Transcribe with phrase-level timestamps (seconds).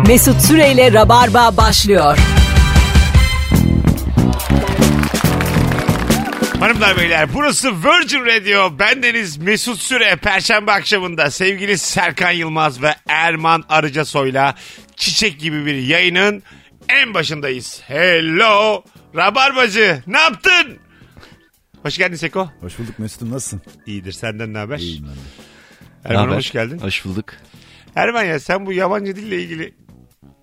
[0.00, 2.18] Mesut Süreyle Rabarba başlıyor.
[6.60, 8.78] Hanımlar beyler burası Virgin Radio.
[8.78, 10.16] Bendeniz Mesut Süre.
[10.16, 14.54] Perşembe akşamında sevgili Serkan Yılmaz ve Erman Arıcasoy'la
[14.96, 16.42] çiçek gibi bir yayının
[16.88, 17.80] en başındayız.
[17.86, 18.84] Hello
[19.16, 20.78] Rabarbacı ne yaptın?
[21.82, 22.50] Hoş geldin Seko.
[22.60, 23.62] Hoş bulduk Mesut'um nasılsın?
[23.86, 24.78] İyidir senden ne haber?
[24.78, 26.18] İyiyim ben de.
[26.20, 26.78] Erman hoş geldin.
[26.78, 27.24] Hoş bulduk.
[27.96, 29.74] Erman ya sen bu yabancı dille ilgili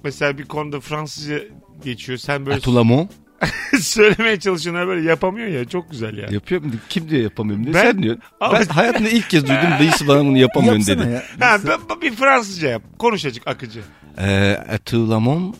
[0.04, 1.40] mesela bir konuda Fransızca
[1.84, 2.18] geçiyor.
[2.18, 3.10] Sen böyle Atulamon
[3.82, 6.28] söylemeye çalışıyorsun böyle yapamıyorsun ya çok güzel ya.
[6.32, 6.72] yapıyor mu?
[6.90, 7.74] Kim diyor yapamıyorum diye.
[7.74, 8.24] Ben- Sen diyorsun.
[8.40, 11.14] Ama- Ben hayatımda ilk kez duydum dayısı bana bunu yapamıyorsun Yapsana dedi.
[11.14, 11.24] ya.
[11.48, 11.68] Ha, Nasıl?
[11.68, 12.82] b- b- bir Fransızca yap.
[13.00, 13.80] Konuş açık akıcı.
[14.18, 15.56] Ee, Atulamon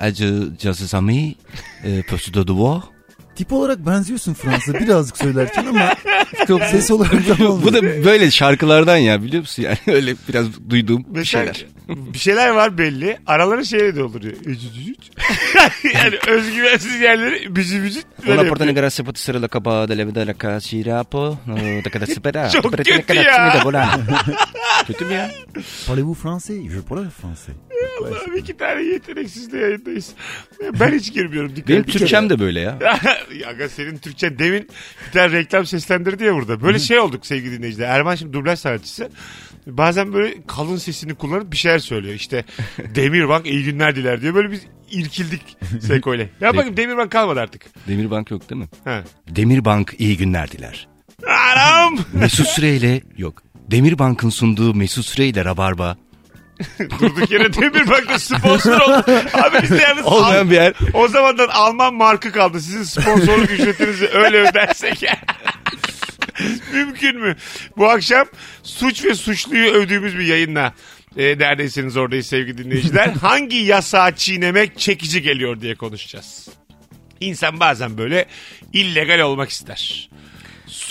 [0.00, 1.34] acı cazı amis
[2.08, 2.80] Pöstü de devoir.
[3.36, 5.94] Tip olarak benziyorsun Fransa birazcık söylerken ama
[6.70, 7.72] ses olarak Bu olmuyor.
[7.72, 11.66] da böyle şarkılardan ya biliyor musun yani öyle biraz duyduğum Mesela şeyler.
[11.96, 13.18] Bir şeyler var belli.
[13.26, 14.36] Araları şeyle dolduruyor.
[15.94, 20.20] yani özgüvensiz yerleri bücü bücü Una porta negra se potessero la capa de la vida
[20.20, 21.38] de la casirapo.
[21.46, 22.50] No te quedas espera.
[22.50, 24.00] Çok kötü la ya.
[24.86, 25.30] Kötü mü ya?
[25.86, 26.70] Parlez-vous français?
[26.70, 27.54] Je parle français.
[28.06, 30.12] Allah'ım iki tane yeteneksizle yayındayız.
[30.80, 31.56] Ben hiç girmiyorum.
[31.56, 31.82] Dikkat Benim.
[31.84, 32.78] Türkçem de böyle ya.
[33.40, 34.68] Ya Aga senin Türkçe demin
[35.06, 36.62] bir tane reklam seslendirdi ya burada.
[36.62, 37.88] Böyle şey olduk sevgili dinleyiciler.
[37.88, 39.10] Erman şimdi dublaj sanatçısı.
[39.66, 42.14] Bazen böyle kalın sesini kullanıp bir şeyler söylüyor.
[42.14, 42.44] İşte
[42.94, 44.34] Demirbank iyi günler diler diyor.
[44.34, 46.26] Böyle biz irkildik Seko'yla.
[46.40, 47.62] Ya bakayım Demirbank kalmadı artık.
[47.88, 48.68] Demirbank yok değil mi?
[48.84, 49.04] Ha.
[49.28, 50.88] Demirbank iyi günler diler.
[51.56, 51.98] Anam!
[52.12, 53.42] Mesut Süreyle yok.
[53.70, 55.96] Demirbank'ın sunduğu Mesut Süreyle Rabarba.
[57.00, 59.04] Durduk yere Demirbank'ta sponsor oldu.
[59.34, 60.72] Abi bizde yalnız Olmayan bir yer.
[60.94, 62.60] o zamandan Alman markı kaldı.
[62.60, 65.04] Sizin sponsorluk ücretinizi öyle ödersek.
[66.72, 67.36] Mümkün mü?
[67.76, 68.26] Bu akşam
[68.62, 70.74] suç ve suçluyu övdüğümüz bir yayınla
[71.16, 73.08] e, neredeyseniz oradayız sevgili dinleyiciler.
[73.20, 76.48] Hangi yasağı çiğnemek çekici geliyor diye konuşacağız.
[77.20, 78.26] İnsan bazen böyle
[78.72, 80.08] illegal olmak ister.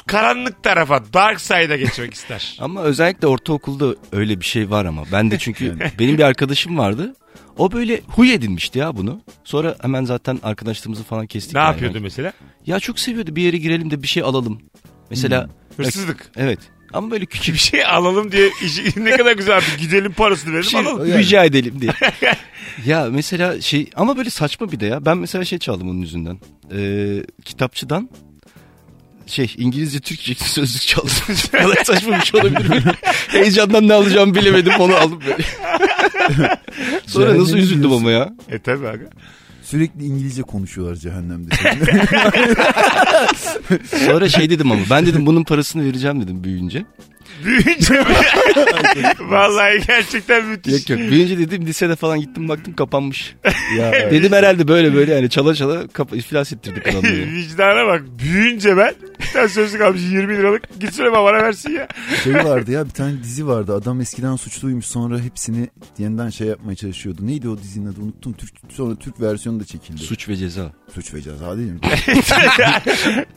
[0.09, 2.57] Karanlık tarafa, dark side'a geçmek ister.
[2.61, 5.03] Ama özellikle ortaokulda öyle bir şey var ama.
[5.11, 7.15] Ben de çünkü benim bir arkadaşım vardı.
[7.57, 9.21] O böyle huy edinmişti ya bunu.
[9.43, 11.53] Sonra hemen zaten arkadaşlığımızı falan kestik.
[11.55, 11.71] ne yani.
[11.71, 12.33] yapıyordu mesela?
[12.65, 14.61] Ya çok seviyordu bir yere girelim de bir şey alalım.
[15.09, 16.31] Mesela Hırsızlık.
[16.37, 16.59] evet.
[16.93, 20.69] Ama böyle küçük Bir şey alalım diye işi, ne kadar güzel bir gidelim parasını verelim
[20.69, 21.07] şey alalım.
[21.07, 21.91] rica edelim diye.
[22.85, 25.05] ya mesela şey ama böyle saçma bir de ya.
[25.05, 26.39] Ben mesela şey çaldım onun yüzünden.
[26.75, 28.09] Ee, kitapçıdan
[29.29, 31.11] şey İngilizce Türkçe sözlük çaldım.
[31.51, 32.83] Kadar saçma bir şey olabilir?
[33.27, 35.43] Heyecandan ne alacağımı bilemedim onu aldım böyle.
[37.05, 38.33] Sonra nasıl üzüldüm ama ya.
[38.49, 39.05] E tabi aga.
[39.63, 41.55] Sürekli İngilizce konuşuyorlar cehennemde.
[44.05, 46.85] Sonra şey dedim ama ben dedim bunun parasını vereceğim dedim büyüyünce.
[47.45, 48.05] Büyüyünce mi?
[49.29, 50.73] Vallahi gerçekten müthiş.
[50.73, 53.35] Yok yok büyüyünce dedim lisede falan gittim baktım kapanmış.
[53.77, 57.13] ya, Dedim herhalde böyle böyle yani çala çala kapa, iflas ettirdik adamları.
[57.33, 58.03] Vicdana bak.
[58.19, 60.79] Büyüyünce ben bir tane sözlük almış 20 liralık.
[60.79, 61.87] Gitsene babana versin ya.
[62.23, 63.73] şey vardı ya bir tane dizi vardı.
[63.73, 67.27] Adam eskiden suçluymuş sonra hepsini yeniden şey yapmaya çalışıyordu.
[67.27, 68.33] Neydi o dizinin adı unuttum.
[68.33, 70.01] Türk, sonra Türk versiyonu da çekildi.
[70.01, 70.71] Suç ve ceza.
[70.93, 71.79] Suç ve ceza değil mi?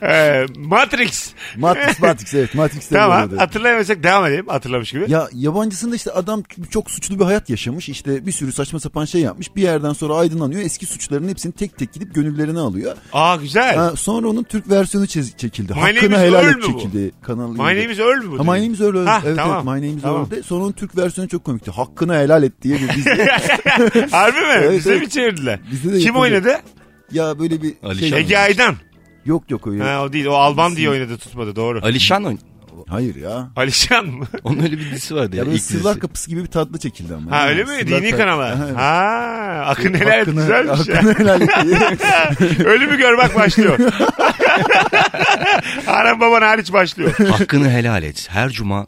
[0.03, 1.33] Ee, Matrix.
[1.57, 3.11] Matrix Matrix evet Matrix'te Tamam.
[3.11, 3.37] vardı.
[3.93, 4.47] Hatırlayamasak devam edelim.
[4.49, 5.05] Hatırlamış gibi.
[5.09, 7.89] Ya yabancısında işte adam çok suçlu bir hayat yaşamış.
[7.89, 9.57] İşte bir sürü saçma sapan şey yapmış.
[9.57, 10.61] Bir yerden sonra aydınlanıyor.
[10.63, 12.97] Eski suçlarının hepsini tek tek gidip gönüllerine alıyor.
[13.13, 13.77] Aa güzel.
[13.77, 15.73] Ha, sonra onun Türk versiyonu çiz- çekildi.
[15.75, 17.11] My Name Hakkını is helal et çekildi.
[17.23, 18.39] Kanal My name is Earl mü bu?
[18.39, 19.07] Ha, My Name is Earl.
[19.07, 19.57] Ha, evet, tamam.
[19.57, 20.21] evet, My Name is Tamam.
[20.23, 20.43] Earl'de.
[20.43, 21.71] Sonra onun Türk versiyonu çok komikti.
[21.71, 23.11] Hakkını helal et diye bir dizi.
[24.11, 24.47] Harbi mi?
[24.53, 25.03] Evet, Bize evet.
[25.03, 25.61] mi çevirdiler?
[25.71, 26.23] Bizde de Kim yapıldı.
[26.23, 26.61] oynadı?
[27.13, 28.09] ya böyle bir Alişan.
[28.09, 28.19] şey.
[28.19, 28.75] Ege Aydan.
[29.25, 29.83] Yok yok öyle.
[29.85, 30.27] Ha, o değil.
[30.27, 31.57] O Alban diye oynadı tutmadı.
[31.57, 31.81] Doğru.
[31.83, 32.39] Alişan oyun.
[32.89, 33.49] Hayır ya.
[33.57, 34.27] Alişan mı?
[34.45, 35.43] Onun öyle bir dizisi vardı ya.
[35.43, 35.99] Ya böyle Sırlar.
[36.01, 37.31] Kapısı gibi bir tatlı çekildi ama.
[37.31, 37.69] Ha Yani öyle mi?
[37.69, 38.59] Sırlar Dini kanala.
[38.77, 40.79] Ha, akın helal et güzelmiş.
[40.89, 41.51] Hakkını helal et.
[42.65, 43.79] Ölümü görmek başlıyor.
[45.87, 47.15] Anam baban hariç başlıyor.
[47.31, 48.29] Hakkını helal et.
[48.31, 48.87] Her cuma.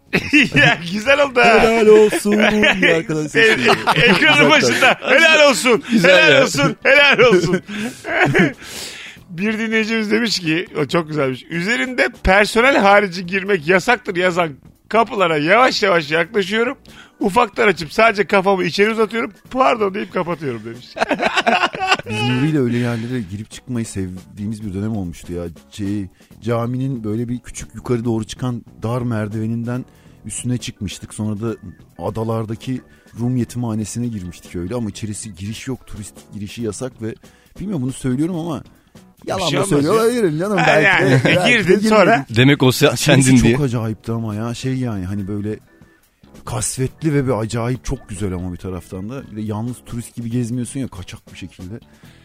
[0.54, 1.44] ya güzel oldu ha.
[1.60, 3.04] helal olsun geliyor.
[3.96, 5.82] Ekranın başında helal olsun.
[5.90, 6.44] Güzel helal ya.
[6.44, 6.76] olsun.
[6.82, 7.60] Helal olsun.
[9.38, 11.44] Bir dinleyicimiz demiş ki o çok güzelmiş.
[11.50, 14.50] Üzerinde personel harici girmek yasaktır yazan
[14.88, 16.78] kapılara yavaş yavaş yaklaşıyorum.
[17.20, 19.32] Ufaktan açıp sadece kafamı içeri uzatıyorum.
[19.50, 20.94] Pardon deyip kapatıyorum demiş.
[22.10, 25.44] Biz Nuri'yle öyle yerlere girip çıkmayı sevdiğimiz bir dönem olmuştu ya.
[25.70, 26.06] Şey,
[26.40, 29.84] caminin böyle bir küçük yukarı doğru çıkan dar merdiveninden
[30.24, 31.14] üstüne çıkmıştık.
[31.14, 31.56] Sonra da
[31.98, 32.80] adalardaki
[33.20, 35.86] Rum yetimhanesine girmiştik öyle ama içerisi giriş yok.
[35.86, 37.14] Turist girişi yasak ve
[37.60, 38.64] bilmiyorum bunu söylüyorum ama
[39.26, 40.00] yalan şey da olmaz söylüyor ya.
[40.00, 40.56] olabilirim canım.
[40.58, 41.88] Ha, Belki yani, de- belki de girdin girmedik.
[41.88, 43.54] sonra Demek o sendin diye.
[43.56, 45.58] çok acayipti ama ya şey yani hani böyle
[46.44, 49.22] kasvetli ve bir acayip çok güzel ama bir taraftan da.
[49.30, 51.74] Bir de yalnız turist gibi gezmiyorsun ya kaçak bir şekilde.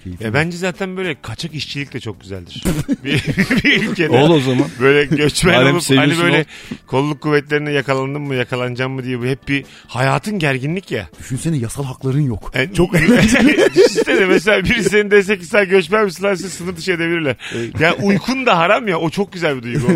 [0.03, 0.25] Keyifli.
[0.25, 2.63] Ya bence zaten böyle kaçak işçilik de çok güzeldir.
[3.03, 3.23] bir,
[3.63, 4.09] bir ülkede.
[4.09, 4.67] Ol o zaman.
[4.79, 6.75] Böyle göçmen Madem olup hani böyle ol.
[6.87, 11.09] kolluk kuvvetlerine yakalandın mı yakalanacağım mı diye bu hep bir hayatın gerginlik ya.
[11.19, 12.51] Düşünsene yasal hakların yok.
[12.55, 12.93] Yani, Çok
[13.75, 17.35] Düşünsene mesela biri senin dese ki sen göçmen misin lan sizi sınır dışı edebilirler.
[17.79, 19.87] Ya uykun da haram ya o çok güzel bir duygu.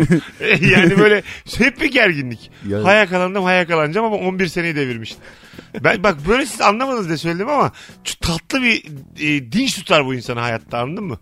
[0.60, 1.22] yani böyle
[1.58, 2.50] hep bir gerginlik.
[2.68, 5.18] Ya- Ha yakalandım ha yakalanacağım ama 11 seneyi devirmiştin.
[5.84, 7.72] Ben bak böyle siz anlamadınız diye söyledim ama
[8.04, 8.84] şu tatlı bir
[9.20, 11.18] e, dinç tutar bu insanı hayatta anladın mı?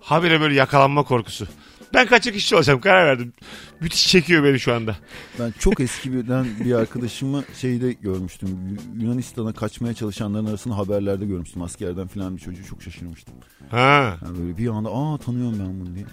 [0.00, 1.46] Habire böyle yakalanma korkusu.
[1.94, 3.32] Ben kaçak işçi olacağım karar verdim.
[3.80, 4.96] Müthiş çekiyor beni şu anda.
[5.38, 8.48] Ben çok eskiden bir arkadaşımı şeyde görmüştüm.
[8.70, 11.62] Yu- Yunanistan'a kaçmaya çalışanların arasında haberlerde görmüştüm.
[11.62, 13.34] Askerden falan bir çocuğu çok şaşırmıştım.
[13.70, 14.16] Ha.
[14.24, 16.04] Yani böyle bir anda aa tanıyorum ben bunu diye.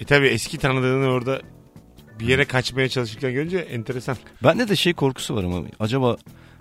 [0.00, 1.40] E tabi eski tanıdığını orada
[2.20, 4.16] bir yere kaçmaya çalışırken görünce enteresan.
[4.44, 6.16] Bende de şey korkusu var ama acaba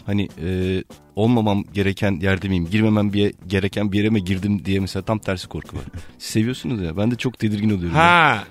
[0.06, 0.84] hani e,
[1.16, 2.68] olmamam gereken yerde miyim?
[2.72, 5.84] Girmemem bir gereken bir yere mi girdim diye mesela tam tersi korku var.
[6.18, 6.98] Siz seviyorsunuz ya.
[6.98, 7.98] Ben de çok tedirgin oluyorum.
[7.98, 8.04] ya.
[8.04, 8.44] Ha.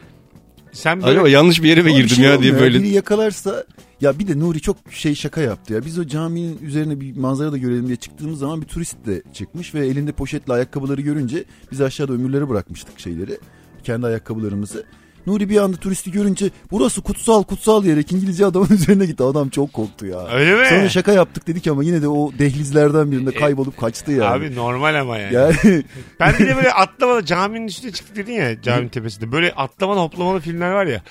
[0.73, 2.79] Sen böyle Acaba yanlış bir yere mi girdim şey ya diye böyle.
[2.79, 3.64] Biri yakalarsa
[4.00, 5.85] ya bir de Nuri çok şey şaka yaptı ya.
[5.85, 9.75] Biz o caminin üzerine bir manzara da görelim diye çıktığımız zaman bir turist de çıkmış
[9.75, 13.38] ve elinde poşetle ayakkabıları görünce biz aşağıda ömürlere bırakmıştık şeyleri.
[13.85, 14.85] Kendi ayakkabılarımızı.
[15.26, 19.22] Nuri bir anda turisti görünce burası kutsal kutsal diyerek İngilizce adamın üzerine gitti.
[19.22, 20.26] Adam çok korktu ya.
[20.28, 20.67] Öyle mi?
[20.69, 24.25] Sonra şaka yaptık dedik ama yine de o dehlizlerden birinde kaybolup kaçtı yani.
[24.25, 25.34] Abi normal ama yani.
[25.34, 25.82] yani
[26.20, 29.32] Ben bir de böyle atlamalı caminin üstüne çıktık dedin ya caminin tepesinde.
[29.32, 31.02] Böyle atlamalı hoplamalı filmler var ya.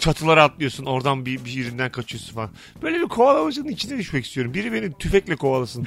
[0.00, 2.50] Çatılara atlıyorsun oradan bir, bir yerinden kaçıyorsun falan.
[2.82, 4.54] Böyle bir kovalamacının içine düşmek istiyorum.
[4.54, 5.86] Biri beni tüfekle kovalasın.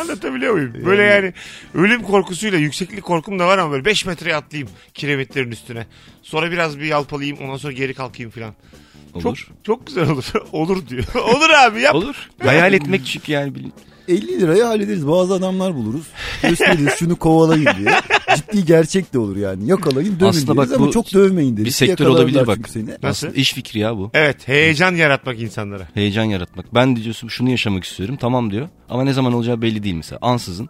[0.00, 0.72] Anlatabiliyor muyum?
[0.84, 1.32] Böyle yani
[1.74, 5.86] ölüm korkusuyla yükseklik korkum da var ama böyle 5 metreye atlayayım kiremitlerin üstüne.
[6.22, 8.54] Sonra biraz bir yalpalayayım ondan sonra geri kalkayım falan.
[9.14, 9.22] Olur.
[9.22, 10.24] Çok, çok güzel olur.
[10.52, 11.04] olur diyor.
[11.34, 11.94] olur abi yap.
[11.94, 12.30] Olur.
[12.42, 13.54] Hayal etmek çünkü yani.
[13.54, 13.70] bil-
[14.08, 15.08] 50 liraya hallederiz.
[15.08, 16.06] Bazı adamlar buluruz.
[16.42, 18.00] Gösteririz şunu kovalayın diye.
[18.36, 19.66] Ciddi gerçek de olur yani.
[19.70, 21.66] Yakalayın dövün Aslında bak ama bu çok dövmeyin deriz.
[21.66, 22.68] bir sektör olabilir bak.
[22.68, 22.86] Seni.
[22.90, 23.06] Nasıl?
[23.08, 24.10] Aslında iş fikri ya bu.
[24.14, 25.88] Evet heyecan yaratmak insanlara.
[25.94, 26.74] Heyecan yaratmak.
[26.74, 28.16] Ben diyorsun şunu yaşamak istiyorum.
[28.20, 28.68] Tamam diyor.
[28.88, 30.18] Ama ne zaman olacağı belli değil mesela.
[30.22, 30.68] Ansızın.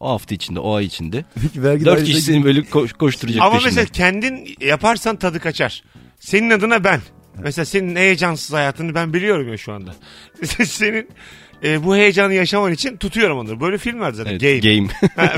[0.00, 1.24] O hafta içinde, o ay içinde.
[1.56, 3.68] Vergi Dört kişi seni böyle ko- koşturacak Ama peşinden.
[3.74, 5.82] mesela kendin yaparsan tadı kaçar.
[6.20, 7.00] Senin adına ben.
[7.42, 9.94] Mesela senin heyecansız hayatını ben biliyorum ya şu anda.
[10.64, 11.08] senin
[11.64, 13.60] e, bu heyecanı yaşaman için tutuyorum onları.
[13.60, 14.30] Böyle film var zaten.
[14.30, 14.76] Evet, Game.
[14.76, 14.88] game.
[15.16, 15.32] Ha,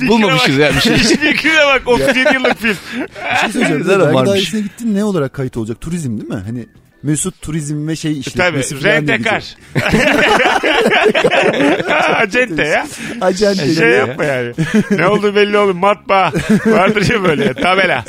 [0.08, 0.96] Bulmamışız ya bir şey.
[0.96, 1.82] Fikrine bak.
[1.88, 2.76] 37 yıllık film.
[3.32, 3.88] Bir şey söyleyeceğim.
[3.88, 5.80] Vergi dairesine gittin ne olarak kayıt olacak?
[5.80, 6.42] Turizm değil mi?
[6.46, 6.66] Hani
[7.02, 8.20] Mesut Turizm ve şey Tabii.
[8.20, 9.56] işletmesi diye Rentekar.
[12.16, 12.86] Acente ya.
[13.20, 13.74] Acente.
[13.74, 13.94] Şey ya.
[13.96, 14.52] yapma yani.
[14.90, 15.74] Ne oldu belli oldu.
[15.74, 16.32] Matbaa.
[16.66, 17.54] Vardır ya böyle.
[17.54, 18.04] Tabela.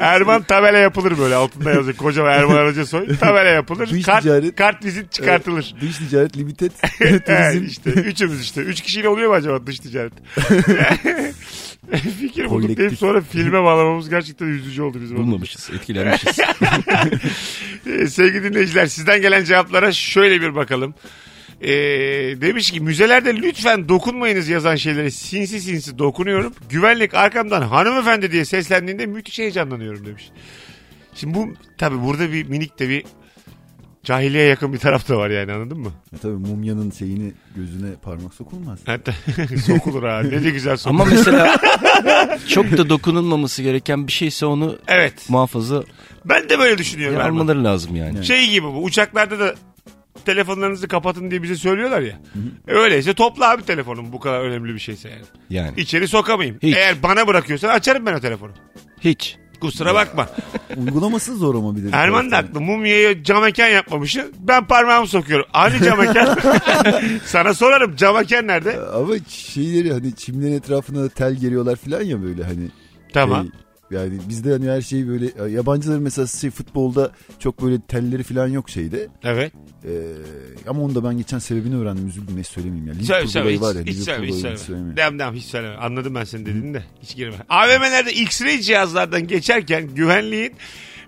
[0.00, 1.34] Erman tabela yapılır böyle.
[1.34, 1.96] Altında yazıyor.
[1.96, 3.16] Kocaman Erman Arıca soy.
[3.16, 3.90] Tabela yapılır.
[3.90, 4.56] Dış Kart, ticaret.
[4.56, 5.74] kart vizit çıkartılır.
[5.80, 7.64] Dış ticaret limited turizm.
[7.64, 8.60] işte üçümüz işte.
[8.60, 10.12] Üç kişiyle oluyor mu acaba dış ticaret?
[12.20, 15.16] Fikir bulduk deyip sonra filme bağlamamız gerçekten üzücü oldu bizim.
[15.16, 16.38] Bulmamışız, etkilenmişiz.
[17.86, 20.94] Ee, sevgili dinleyiciler sizden gelen cevaplara şöyle bir bakalım.
[21.60, 21.70] Ee,
[22.40, 26.54] demiş ki müzelerde lütfen dokunmayınız yazan şeylere sinsi sinsi dokunuyorum.
[26.70, 30.30] Güvenlik arkamdan hanımefendi diye seslendiğinde müthiş heyecanlanıyorum demiş.
[31.14, 33.04] Şimdi bu tabi burada bir minik de bir
[34.04, 35.92] cahiliye yakın bir taraf da var yani anladın mı?
[36.12, 38.78] Ya tabii mumyanın şeyini gözüne parmak sokulmaz.
[38.86, 39.12] Hatta
[39.66, 41.00] sokulur ha ne de güzel sokulur.
[41.02, 41.56] Ama mesela
[42.48, 45.82] çok da dokunulmaması gereken bir şeyse onu Evet muhafaza
[46.24, 47.16] ben de böyle düşünüyorum.
[47.20, 47.28] Erman.
[47.30, 48.24] almaları lazım yani.
[48.24, 49.54] Şey gibi bu uçaklarda da
[50.24, 52.18] telefonlarınızı kapatın diye bize söylüyorlar ya.
[52.68, 55.22] E Öyleyse topla abi telefonum bu kadar önemli bir şeyse yani.
[55.50, 56.58] Yani İçeri sokamayayım.
[56.62, 56.76] Hiç.
[56.76, 58.52] Eğer bana bırakıyorsan açarım ben o telefonu.
[59.00, 59.36] hiç.
[59.60, 60.28] Kusura bakma.
[60.76, 61.88] Uygulaması zor ama bir de.
[61.92, 62.60] Erman da haklı.
[62.60, 64.32] Mumyayı cam mekan yapmamışsın.
[64.38, 65.46] Ben parmağımı sokuyorum.
[65.52, 66.38] Hani cam mekan?
[67.24, 68.80] Sana sorarım cam mekan nerede?
[68.80, 72.68] Ama şeyleri hani çimlerin etrafına tel geriyorlar falan ya böyle hani.
[73.12, 73.42] Tamam.
[73.42, 73.50] Şey,
[73.90, 78.70] yani bizde hani her şey böyle yabancıların mesela şey, futbolda çok böyle telleri falan yok
[78.70, 79.08] şeyde.
[79.24, 79.52] Evet.
[79.84, 79.90] Ee,
[80.66, 82.08] ama onu da ben geçen sebebini öğrendim.
[82.08, 82.94] Üzüldüm ne söyleyeyim ya.
[83.04, 83.54] Söyle söyle.
[83.54, 83.82] Hiç, var ya.
[83.82, 84.26] hiç söyleme.
[84.26, 84.96] Hiç söyleme.
[84.96, 85.74] Dem dem hiç söyleme.
[85.74, 86.84] Anladım ben senin dediğini de.
[87.02, 87.36] Hiç girme.
[87.48, 90.52] AVM'lerde X-ray cihazlardan geçerken güvenliğin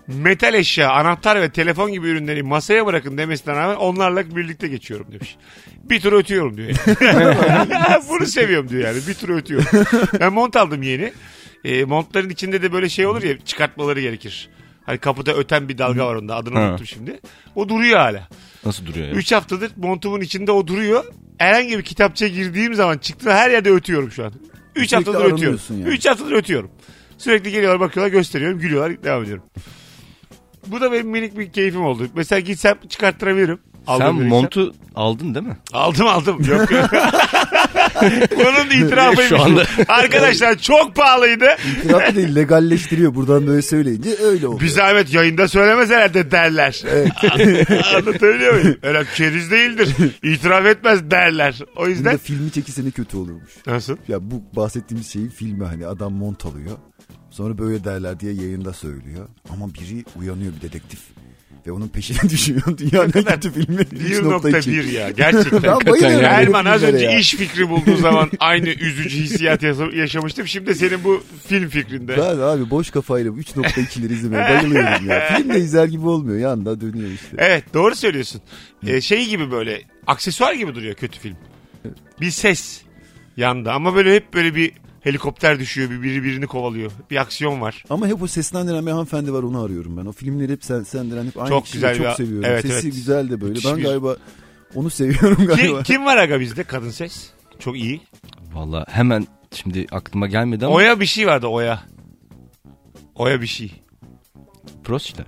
[0.07, 5.35] metal eşya, anahtar ve telefon gibi ürünleri masaya bırakın demesinden rağmen onlarla birlikte geçiyorum demiş.
[5.83, 6.69] Bir tur ötüyorum diyor.
[7.01, 7.35] Yani.
[8.09, 8.97] Bunu seviyorum diyor yani.
[9.07, 9.67] Bir tur ötüyorum.
[10.19, 11.13] Ben mont aldım yeni.
[11.63, 14.49] E, montların içinde de böyle şey olur ya çıkartmaları gerekir.
[14.85, 16.35] Hani kapıda öten bir dalga var onda.
[16.35, 16.69] Adını Ha.
[16.69, 17.19] unuttum şimdi.
[17.55, 18.27] O duruyor hala.
[18.65, 19.13] Nasıl duruyor ya?
[19.13, 21.03] 3 haftadır montumun içinde o duruyor.
[21.37, 24.33] Herhangi bir kitapçıya girdiğim zaman çıktı her yerde ötüyorum şu an.
[24.75, 25.35] 3 Sürekli haftadır ötüyorum.
[25.43, 25.89] aranıyorsun yani.
[25.89, 26.71] 3 haftadır ötüyorum.
[27.17, 29.43] Sürekli geliyorlar bakıyorlar gösteriyorum gülüyorlar devam ediyorum.
[30.67, 32.07] Bu da benim minik bir keyfim oldu.
[32.15, 33.59] Mesela gitsem çıkarttırabilirim.
[33.97, 35.57] Sen montu aldın değil mi?
[35.73, 36.37] Aldım aldım.
[36.49, 36.69] Yok
[38.35, 39.29] Konunun itirafıymış.
[39.29, 41.45] Şu anda- Arkadaşlar çok pahalıydı.
[41.79, 44.61] İtiraf değil legalleştiriyor buradan böyle söyleyince öyle oluyor.
[44.61, 46.83] Bir zahmet yayında söylemez herhalde derler.
[47.95, 48.77] Anlatabiliyor muyum?
[48.83, 49.89] Öyle keriz değildir.
[50.23, 51.59] İtiraf etmez derler.
[51.75, 52.17] O yüzden...
[52.17, 53.51] filmi çekilse ne kötü olurmuş.
[53.67, 53.97] Nasıl?
[54.07, 56.77] Ya bu bahsettiğimiz şeyin filmi hani adam mont alıyor.
[57.29, 59.27] Sonra böyle derler diye yayında söylüyor.
[59.49, 60.99] Ama biri uyanıyor bir dedektif.
[61.67, 62.61] Ve onun peşine düşüyor.
[62.77, 63.81] Dünyanın en kötü filmi.
[63.81, 66.23] 1.1 ya gerçekten.
[66.23, 67.17] Erman az önce ya.
[67.19, 70.47] iş fikri bulduğu zaman aynı üzücü hissiyat yaşamıştım.
[70.47, 72.17] Şimdi senin bu film fikrinde.
[72.17, 75.37] Ben abi boş kafayla bu 3.2'leri izlemeye bayılıyorum ya.
[75.37, 76.39] Film de izler gibi olmuyor.
[76.39, 77.35] Yanda dönüyor işte.
[77.37, 78.41] Evet doğru söylüyorsun.
[78.87, 81.37] Ee, şey gibi böyle aksesuar gibi duruyor kötü film.
[82.21, 82.81] Bir ses
[83.37, 84.71] yanda ama böyle hep böyle bir
[85.03, 86.91] helikopter düşüyor bir biri birini kovalıyor.
[87.11, 87.83] Bir aksiyon var.
[87.89, 90.05] Ama hep o seslendiren bir hanımefendi var onu arıyorum ben.
[90.05, 92.49] O filmleri hep seslendiren hep aynı Çok kişiyi güzel çok bir- seviyorum.
[92.49, 92.83] evet, Sesi evet.
[92.83, 93.51] güzel de böyle.
[93.53, 94.15] Müthiş ben bir- galiba
[94.75, 95.77] onu seviyorum galiba.
[95.77, 97.29] Ki, kim var aga bizde kadın ses?
[97.59, 98.01] Çok iyi.
[98.53, 101.83] Valla hemen şimdi aklıma gelmedi ama Oya bir şey vardı Oya.
[103.15, 103.71] Oya bir şey.
[104.83, 105.25] Prostçiler.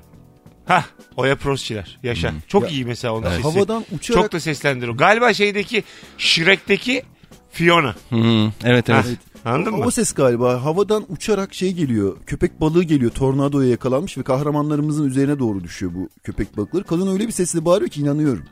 [0.65, 0.83] Hah
[1.17, 1.99] Oya Prostçiler.
[2.03, 2.33] Yaşa.
[2.47, 3.35] Çok Ya, iyi mesela onun Evet.
[3.35, 3.43] sesi.
[3.49, 4.97] Havadan uçarak Çok da seslendiriyor.
[4.97, 5.83] Galiba şeydeki
[6.17, 7.03] Shrek'teki
[7.51, 7.95] Fiona.
[8.09, 9.17] Hı, evet Ha, evet.
[9.45, 9.85] Anladın o, mı?
[9.85, 12.17] o ses galiba havadan uçarak şey geliyor.
[12.25, 13.11] Köpek balığı geliyor.
[13.11, 16.83] Tornadoya yakalanmış ve kahramanlarımızın üzerine doğru düşüyor bu köpek balıkları.
[16.83, 18.43] Kadın öyle bir sesle bağırıyor ki inanıyorum.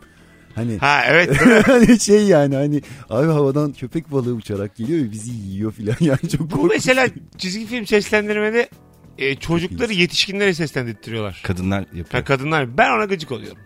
[0.56, 1.38] Hani Ha evet.
[1.68, 6.30] hani şey yani hani abi havadan köpek balığı uçarak geliyor ve bizi yiyor filan yani
[6.38, 6.72] çok Bu korkunç.
[6.72, 7.08] mesela
[7.38, 8.70] çizgi film seslendirmede
[9.18, 11.42] e, çocukları yetişkinlere seslendirtiyorlar.
[11.46, 12.06] Kadınlar yapıyor.
[12.12, 12.78] Ha, kadınlar.
[12.78, 13.58] Ben ona gıcık oluyorum.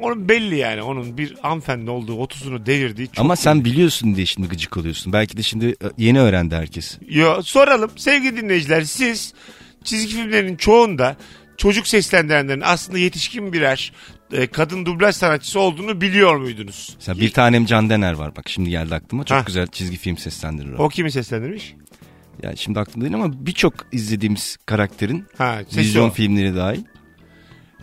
[0.00, 0.82] Onun belli yani.
[0.82, 3.08] Onun bir hanımefendi olduğu, 30'unu devirdiği.
[3.08, 5.12] Çok Ama sen biliyorsun diye şimdi gıcık oluyorsun.
[5.12, 6.98] Belki de şimdi e, yeni öğrendi herkes.
[7.08, 9.34] Yo, soralım sevgili dinleyiciler siz
[9.84, 11.16] çizgi filmlerin çoğunda
[11.56, 13.92] çocuk seslendirenlerin aslında yetişkin birer
[14.32, 16.92] e, kadın dublaj sanatçısı olduğunu biliyor muydunuz?
[16.96, 19.24] Mesela bir tanem Can Dener var bak şimdi geldi aklıma.
[19.24, 19.42] Çok Ha.
[19.46, 20.82] güzel çizgi film seslendirir o.
[20.84, 21.74] O kimi seslendirmiş?
[22.42, 26.12] Yani şimdi aklımda değil ama birçok izlediğimiz karakterin Ha, sesi vizyon o.
[26.12, 26.80] filmleri dahil.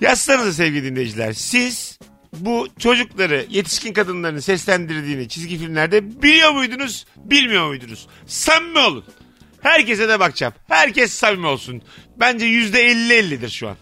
[0.01, 1.33] Yazsanıza sevgili dinleyiciler.
[1.33, 1.99] Siz
[2.39, 8.07] bu çocukları yetişkin kadınların seslendirdiğini çizgi filmlerde biliyor muydunuz, bilmiyor muydunuz?
[8.25, 9.03] Samimi olun.
[9.61, 10.53] Herkese de bakacağım.
[10.67, 11.81] Herkes samimi olsun.
[12.19, 13.75] Bence yüzde elli ellidir şu an.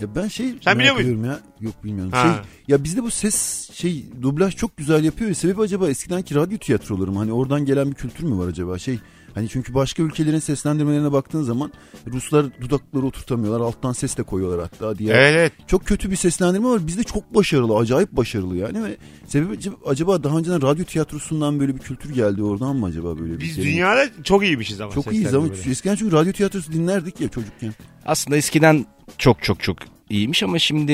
[0.00, 1.40] Ya ben şey Sen biliyor ediyorum ya.
[1.60, 2.12] Yok bilmiyorum.
[2.12, 2.22] Ha.
[2.22, 2.32] Şey,
[2.68, 5.28] ya bizde bu ses şey dublaj çok güzel yapıyor.
[5.28, 5.34] ya.
[5.34, 7.18] Sebebi acaba eskidenki radyo tiyatroları mı?
[7.18, 8.78] Hani oradan gelen bir kültür mü var acaba?
[8.78, 8.98] Şey
[9.34, 11.72] hani çünkü başka ülkelerin seslendirmelerine baktığın zaman
[12.06, 13.60] Ruslar dudakları oturtamıyorlar.
[13.60, 15.14] Alttan ses de koyuyorlar hatta diye.
[15.14, 15.52] Evet.
[15.66, 16.86] Çok kötü bir seslendirme var.
[16.86, 21.74] Bizde çok başarılı, acayip başarılı yani ve sebebi ac- acaba daha önceden radyo tiyatrosundan böyle
[21.74, 23.64] bir kültür geldi oradan mı acaba böyle bir Biz şey?
[23.64, 24.92] dünyada çok iyiymişiz ama.
[24.92, 27.74] çok iyiyiz ama eskiden çünkü radyo tiyatrosu dinlerdik ya çocukken.
[28.06, 28.86] Aslında eskiden
[29.18, 29.76] çok çok çok
[30.10, 30.92] iyiymiş ama şimdi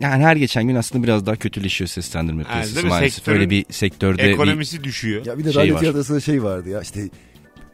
[0.00, 2.88] yani her geçen gün aslında biraz daha kötüleşiyor seslendirme piyasası mi?
[2.88, 3.14] maalesef.
[3.14, 5.26] Sektörün Öyle bir sektörde bir Ekonomisi düşüyor.
[5.26, 7.08] Ya bir de Şey radyo tiyatrosunda şey vardı ya işte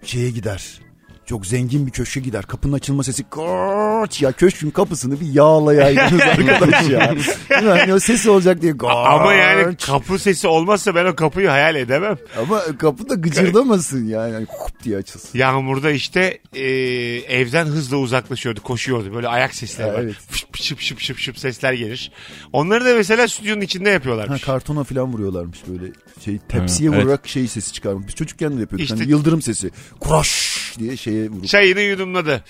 [0.06, 0.80] şeye gider.
[1.26, 2.44] Çok zengin bir köşke gider.
[2.46, 7.14] Kapının açılma sesi koç ya köşkün kapısını bir yağlayaydınız arkadaş ya.
[7.50, 8.90] Hani o ses olacak diye koç.
[8.94, 12.16] Ama yani kapı sesi olmazsa ben o kapıyı hayal edemem.
[12.38, 14.32] Ama kapı da gıcırdamasın yani.
[14.32, 15.38] yani hup diye açılsın.
[15.38, 16.62] Yağmurda işte e,
[17.28, 19.14] evden hızla uzaklaşıyordu, koşuyordu.
[19.14, 20.00] Böyle ayak sesleri Ha, var.
[20.02, 20.14] evet.
[20.30, 22.12] Fışp, şıp şıp şıp şıp sesler gelir.
[22.52, 24.42] Onları da mesela stüdyonun içinde Ha, yapıyorlarmış.
[24.42, 25.92] kartona falan vuruyorlarmış böyle
[26.24, 27.04] şey tepsiye Ha, evet.
[27.06, 28.06] vurarak şey sesi çıkarmış.
[28.08, 28.84] Biz çocukken de yapıyorduk.
[28.84, 29.70] İşte- Hani yıldırım sesi.
[30.00, 31.48] Kuraş diye şeye vurup.
[31.48, 32.44] Çayını yudumladı.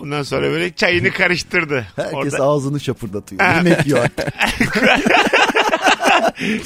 [0.00, 1.86] Ondan sonra böyle çayını karıştırdı.
[1.96, 3.54] Herkes Orada ağzını şapırdatıyor.
[3.54, 4.30] Yemek yiyor hatta.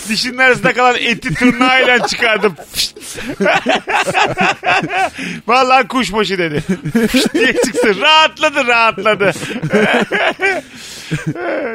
[0.09, 2.53] dişinin arasında kalan eti tırnağıyla çıkardı.
[2.73, 2.99] Fışt.
[5.47, 6.63] Vallahi kuşbaşı dedi.
[7.35, 8.01] Diye çıksın.
[8.01, 9.33] Rahatladı rahatladı.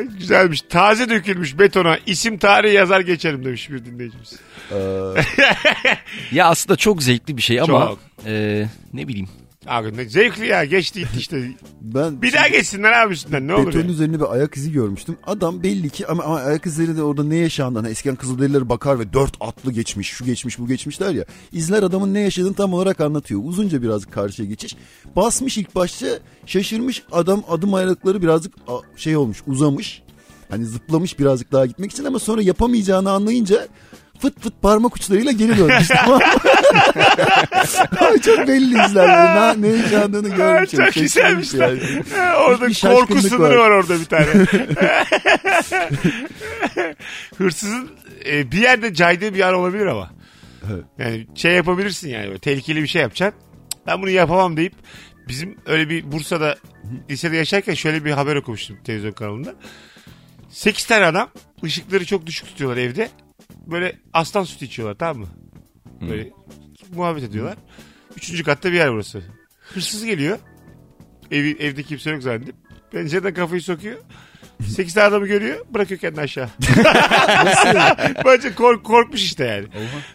[0.20, 0.62] Güzelmiş.
[0.62, 1.98] Taze dökülmüş betona.
[2.06, 4.34] isim tarihi yazar geçerim demiş bir dinleyicimiz.
[4.72, 4.76] Ee,
[6.32, 8.00] ya aslında çok zevkli bir şey ama Çok.
[8.26, 9.28] e, ne bileyim
[9.68, 11.52] Abi ne zevkli ya geçti gitti işte.
[11.82, 13.90] ben Bir daha geçsinler abi üstünden ne olur Betonun ya.
[13.92, 15.18] üzerinde bir ayak izi görmüştüm.
[15.28, 17.80] Adam belli ki ama, ama ayak izleri de orada ne yaşandı.
[17.80, 21.26] Hani eskiden Kızılderililer bakar ve dört atlı geçmiş, şu geçmiş, bu geçmişler ya.
[21.52, 23.42] İzler adamın ne yaşadığını tam olarak anlatıyor.
[23.44, 24.76] Uzunca biraz karşıya geçiş.
[25.16, 26.08] Basmış ilk başta
[26.46, 30.02] şaşırmış adam adım ayakları birazcık a- şey olmuş uzamış.
[30.50, 33.68] Hani zıplamış birazcık daha gitmek için ama sonra yapamayacağını anlayınca
[34.24, 35.88] fıt fıt parmak uçlarıyla geri dönmüş.
[35.98, 36.20] tamam
[38.26, 39.08] Çok belli izler.
[39.62, 40.72] Ne, ne yaşandığını görmüş.
[40.72, 41.80] çok güzelmiş yani.
[42.48, 43.56] Orada Bir korku sınırı var.
[43.56, 44.26] var orada bir tane.
[47.38, 47.90] Hırsızın
[48.26, 50.12] e, bir yerde caydığı bir yer olabilir ama.
[50.98, 53.42] Yani şey yapabilirsin yani böyle tehlikeli bir şey yapacaksın.
[53.88, 54.74] Ben bunu yapamam deyip
[55.28, 56.56] bizim öyle bir Bursa'da
[57.10, 59.54] lisede yaşarken şöyle bir haber okumuştum televizyon kanalında.
[60.50, 61.30] 8 tane adam
[61.64, 63.10] ışıkları çok düşük tutuyorlar evde.
[63.68, 65.28] Böyle aslan sütü içiyorlar tamam mı?
[66.10, 66.30] Böyle
[66.96, 67.58] muhabbet ediyorlar.
[68.18, 69.24] Üçüncü katta bir yer burası.
[69.74, 70.40] Hırsız geliyor.
[71.32, 72.56] Evi, evde kimse yok zannedip.
[72.92, 73.98] Pencereden kafayı sokuyor.
[74.68, 75.66] Sekiz tane adamı görüyor.
[75.70, 76.50] Bırakıyor kendini aşağı.
[78.26, 79.68] Bence kork, korkmuş işte yani.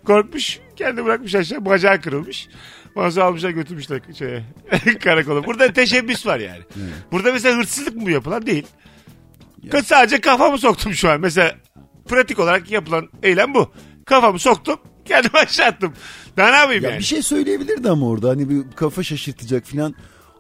[0.05, 0.59] Korkmuş.
[0.77, 1.65] Kendi bırakmış aşağı.
[1.65, 2.49] Bacağı kırılmış.
[2.97, 4.43] Ondan sonra almışlar götürmüşler şeye,
[5.01, 5.45] karakola.
[5.45, 6.63] Burada teşebbüs var yani.
[7.13, 8.47] Burada mesela hırsızlık mı yapılan?
[8.47, 8.67] Değil.
[9.85, 11.21] Sadece kafamı soktum şu an.
[11.21, 11.57] Mesela
[12.09, 13.69] pratik olarak yapılan eylem bu.
[14.07, 14.77] Kafamı soktum.
[15.05, 15.93] Kendimi aşağı attım.
[16.37, 16.99] Daha ne yapayım Ya yani?
[16.99, 19.95] bir şey söyleyebilirdi ama orada hani bir kafa şaşırtacak filan.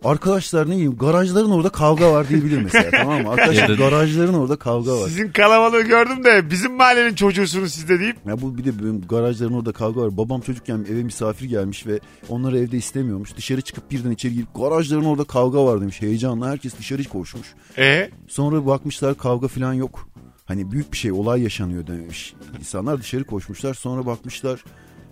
[0.04, 3.30] Arkadaşlar ne bileyim garajların orada kavga var diyebilir mesela tamam mı?
[3.30, 5.08] Arkadaşlar garajların orada kavga var.
[5.08, 8.16] Sizin kalabalığı gördüm de bizim mahallenin çocuğusunuz siz de deyip.
[8.26, 10.16] Ya bu bir de benim garajların orada kavga var.
[10.16, 13.36] Babam çocukken eve misafir gelmiş ve onları evde istemiyormuş.
[13.36, 16.02] Dışarı çıkıp birden içeri girip garajların orada kavga var demiş.
[16.02, 17.46] Heyecanla herkes dışarı koşmuş.
[17.78, 20.08] E Sonra bakmışlar kavga falan yok.
[20.48, 22.34] Hani büyük bir şey olay yaşanıyor demiş.
[22.58, 24.64] İnsanlar dışarı koşmuşlar sonra bakmışlar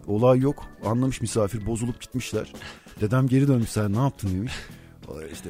[0.06, 0.64] olay yok.
[0.84, 2.52] Anlamış misafir bozulup gitmişler.
[3.00, 4.52] Dedem geri dönmüş sen ne yaptın demiş.
[5.32, 5.48] İşte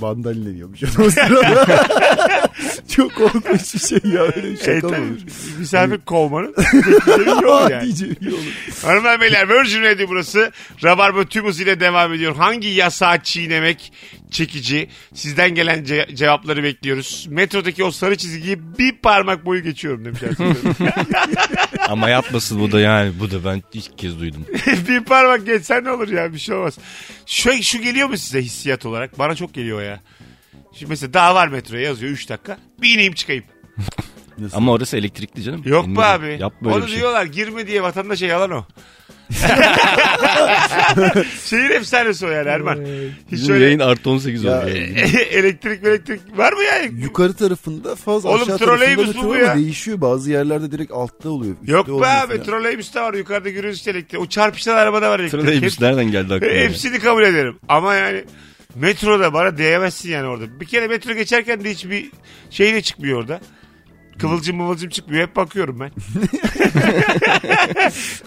[0.00, 0.80] bandalina yiyormuş.
[2.88, 5.20] Çok korkunç bir şey ya öyle bir şaka mı tabii, olur?
[5.58, 7.88] misafir kovmanın teknikleri yok yani.
[7.88, 8.72] İyi olur.
[8.82, 10.52] Hanımlar beyler Virgin Radio burası.
[10.84, 12.36] Rabarba tüm hızıyla devam ediyor.
[12.36, 13.92] Hangi yasağı çiğnemek
[14.30, 14.88] çekici?
[15.14, 17.26] Sizden gelen ce- cevapları bekliyoruz.
[17.30, 20.20] Metrodaki o sarı çizgiyi bir parmak boyu geçiyorum demiş.
[21.88, 23.12] Ama yapmasın bu da yani.
[23.20, 24.46] Bu da ben ilk kez duydum.
[24.88, 26.78] bir parmak geçsen ne olur ya bir şey olmaz.
[27.26, 29.18] Şu, şu geliyor mu size hissiyat olarak?
[29.18, 30.00] Bana çok geliyor ya.
[30.72, 32.58] Şimdi mesela daha var metroya yazıyor 3 dakika.
[32.82, 33.44] Bir ineyim çıkayım.
[34.52, 35.62] Ama orası elektrikli canım.
[35.66, 36.10] Yok be Bilmiyorum.
[36.22, 36.36] abi.
[36.40, 36.98] Yap böyle Onu bir şey.
[36.98, 38.64] diyorlar girme diye vatandaşa yalan o.
[41.44, 42.76] Şehir efsanesi o yani Erman.
[43.26, 44.68] Hiç Bizim öyle yayın artı 18 Ya, oldu.
[44.68, 44.78] yani.
[45.30, 47.00] elektrik elektrik var mı yani?
[47.02, 49.44] Yukarı tarafında fazla Oğlum, aşağı tarafında bu metro ya.
[49.52, 50.00] ama değişiyor.
[50.00, 51.56] Bazı yerlerde direkt altta oluyor.
[51.60, 52.42] üstte Yok be olmuyor abi falan.
[52.42, 54.20] troleybüs de var yukarıda görüyoruz elektrik.
[54.20, 55.42] O çarpışan arabada var elektrik.
[55.42, 56.52] Troleybüs Hep- nereden geldi aklına?
[56.52, 56.64] ya?
[56.68, 57.56] Hepsini kabul ederim.
[57.68, 58.24] Ama yani
[58.74, 60.60] metroda bana değemezsin yani orada.
[60.60, 62.10] Bir kere metro geçerken de hiçbir
[62.50, 63.40] şey de çıkmıyor orada.
[64.20, 65.22] Kıvılcım mıvılcım çıkmıyor.
[65.22, 65.90] Hep bakıyorum ben.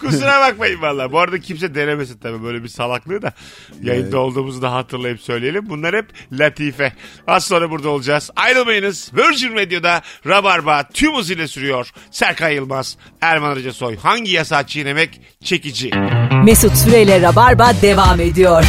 [0.02, 1.12] Kusura bakmayın valla.
[1.12, 3.34] Bu arada kimse denemesin tabii böyle bir salaklığı da.
[3.82, 4.14] Yayında Evet.
[4.16, 5.70] olduğumuzu da hatırlayıp söyleyelim.
[5.70, 6.94] Bunlar hep latife.
[7.28, 8.30] Az sonra burada olacağız.
[8.36, 9.12] Ayrılmayınız.
[9.18, 11.92] Virgin Radio'da Rabarba tüm hızıyla sürüyor.
[12.12, 13.98] Serkan Yılmaz, Erman Arıca Soy.
[13.98, 15.92] Hangi yasağı çiğnemek çekici?
[16.44, 18.66] Mesut Süreyle Rabarba devam ediyor.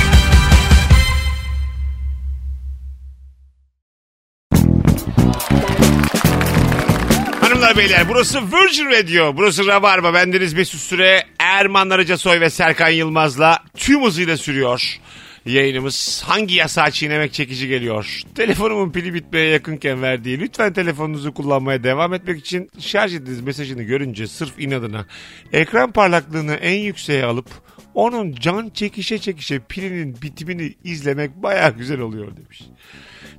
[7.83, 9.37] Beyler burası Virgin Radio.
[9.37, 10.15] Burası Rabarba.
[10.15, 15.01] Bendeniz Mesut Süre, Erman Arıca Soy ve Serkan Yılmaz'la tüm hızıyla sürüyor.
[15.47, 18.21] Yayınımız hangi yasağı çiğnemek çekici geliyor?
[18.35, 24.27] Telefonumun pili bitmeye yakınken verdiği lütfen telefonunuzu kullanmaya devam etmek için şarj ediniz mesajını görünce
[24.27, 25.07] sırf inadına
[25.53, 27.47] ekran parlaklığını en yükseğe alıp
[27.95, 32.63] onun can çekişe çekişe pilinin bitimini izlemek baya güzel oluyor demiş.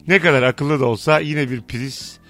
[0.08, 2.23] Ne kadar akıllı da olsa yine bir priz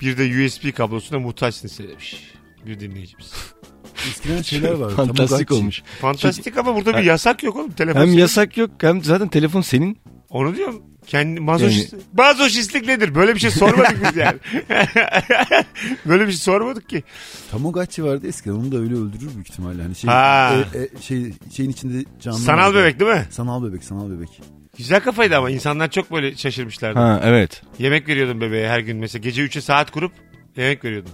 [0.00, 2.32] bir de USB kablosuna muhtaçsın söylemiş
[2.66, 3.32] bir dinleyicimiz.
[4.08, 4.90] Eskiden şeyler var.
[4.90, 5.82] Fantastik olmuş.
[6.00, 7.70] Fantastik ama burada bir yasak yok oğlum.
[7.72, 8.18] Telefon Hem senin.
[8.18, 9.98] yasak yok hem zaten telefon senin.
[10.30, 10.82] Onu diyorum.
[11.06, 11.94] Kendi mazoşist.
[12.18, 13.14] Mazoşistlik nedir?
[13.14, 14.38] Böyle bir şey sormadık biz yani.
[16.06, 17.02] Böyle bir şey sormadık ki.
[17.50, 19.82] Tamagotchi vardı eskiden onu da öyle öldürür büyük ihtimalle.
[19.82, 20.54] Hani şey, Ha.
[20.74, 22.38] e, e, şey şeyin içinde canlı.
[22.38, 22.74] Sanal vardı.
[22.76, 23.26] bebek değil mi?
[23.30, 24.40] Sanal bebek, sanal bebek.
[24.78, 26.98] Güzel kafaydı ama insanlar çok böyle şaşırmışlardı.
[26.98, 27.62] Ha evet.
[27.78, 29.22] Yemek veriyordum bebeğe her gün mesela.
[29.22, 30.12] Gece 3'e saat kurup
[30.56, 31.10] yemek veriyordum.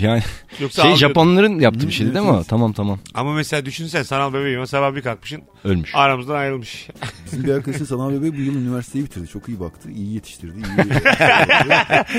[0.00, 0.22] Yani
[0.60, 1.08] Yoksa şey ağlıyordum.
[1.08, 2.42] Japonların yaptığı bir şeydi değil mi?
[2.48, 2.98] Tamam tamam.
[3.14, 5.90] Ama mesela düşünsen sanal bebeğim sabah bir kalkmışsın Ölmüş.
[5.94, 6.88] aramızdan ayrılmış.
[7.26, 9.28] Bizim bir arkadaşın sanal bebeği bu yıl üniversiteyi bitirdi.
[9.28, 10.52] Çok iyi baktı, iyi yetiştirdi.
[10.58, 10.90] iyi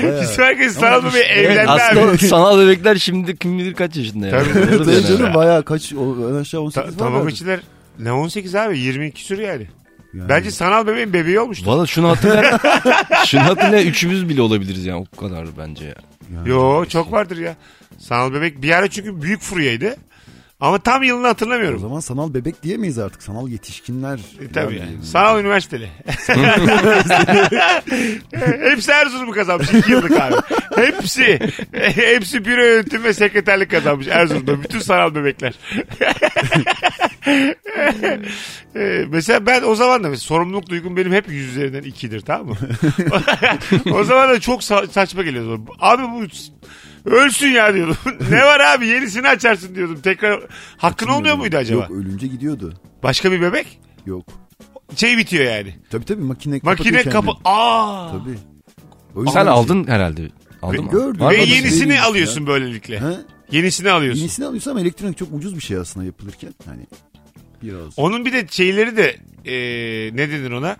[0.02, 0.22] Bayağı.
[0.22, 1.80] Biz herkes sanal Ama bebeği işte- evlendi abi.
[1.82, 4.32] Aslında sanal bebekler şimdi kim bilir kaç yaşında ya.
[4.44, 7.10] Tabii, Doğru Tabii diyorsun canım bayağı kaç, o, en aşağı 18 Ta- var.
[7.10, 7.60] Tamagotchi'ler
[7.98, 9.66] ne 18 abi 22 sür yani.
[10.14, 10.28] Yani.
[10.28, 11.70] Bence sanal bebeğin bebeği olmuştu.
[11.70, 12.58] Valla şunu hatırla.
[13.26, 15.94] şunu hatırla üçümüz bile olabiliriz yani o kadar bence ya.
[16.34, 16.48] Yani.
[16.48, 17.56] Yo çok vardır ya.
[17.98, 19.96] Sanal bebek bir ara çünkü büyük furyaydı.
[20.60, 21.78] Ama tam yılını O hatırlamıyorum.
[21.80, 23.22] zaman sanal bebek diyemeyiz artık.
[23.22, 24.18] Sanal yetişkinler.
[24.40, 25.04] E, tabii yani.
[25.04, 25.88] Sanal üniversiteli.
[28.70, 30.34] Hepsi Erzurum'u kazanmış 2 yıllık abi.
[30.76, 31.38] Hepsi.
[31.72, 34.62] Hepsi büro yönetim ve sekreterlik kazanmış Erzurum'da.
[34.62, 35.54] Bütün sanal bebekler.
[39.10, 42.56] Mesela ben o zaman da mesela sorumluluk duygum benim hep yüz üzerinden ikidir tamam mı?
[43.94, 45.60] o zaman da çok sa- saçma geliyordu.
[45.80, 46.24] Abi bu
[47.10, 47.96] ölsün ya diyordum.
[48.30, 50.00] ne var abi yenisini açarsın diyordum.
[50.02, 50.40] Tekrar
[50.76, 51.80] hakkın olmuyor muydu acaba?
[51.82, 52.74] Yok ölünce gidiyordu.
[53.02, 53.80] Başka bir bebek?
[54.06, 54.26] Yok.
[54.96, 55.74] şey bitiyor yani.
[55.90, 57.26] Tabii tabii makine Makine kapatıyor kapı...
[57.26, 57.42] kendini.
[57.44, 58.10] Aa!
[58.10, 58.38] Tabii.
[59.14, 60.28] O yüzden Sen şey- aldın herhalde.
[60.62, 60.90] Aldın mı?
[60.90, 61.20] Gördüm.
[61.20, 61.42] Var Ve mı?
[61.42, 61.48] Mı?
[61.48, 62.46] yenisini Değil alıyorsun ya.
[62.46, 62.98] böylelikle.
[62.98, 63.16] Ha?
[63.52, 64.20] Yenisini alıyorsun.
[64.20, 66.54] Yenisini alıyorsun ama elektronik çok ucuz bir şey aslında yapılırken.
[66.66, 66.86] Hani
[67.62, 67.98] biraz.
[67.98, 69.54] Onun bir de şeyleri de e,
[70.16, 70.76] ne denir ona?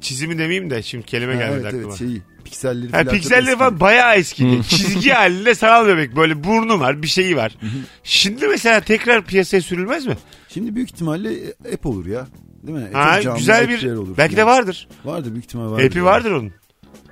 [0.00, 1.84] Çizimi demeyeyim de şimdi kelime Ha, gelmedi evet aklıma.
[1.88, 3.04] evet şeyi pikselleri Ha, falan.
[3.04, 3.58] çok pikselleri eski.
[3.58, 4.60] falan bayağı eski.
[4.68, 7.56] Çizgi halinde sanal bebek böyle burnu var bir şeyi var.
[8.04, 10.16] Şimdi mesela tekrar piyasaya sürülmez mi?
[10.48, 11.30] Şimdi büyük ihtimalle
[11.74, 12.26] app olur ya.
[12.62, 12.88] Değil mi?
[12.92, 14.88] Ha, canlı güzel bir olur belki de vardır.
[15.04, 15.84] Vardır büyük ihtimal vardır.
[15.86, 16.52] App'i vardır onun.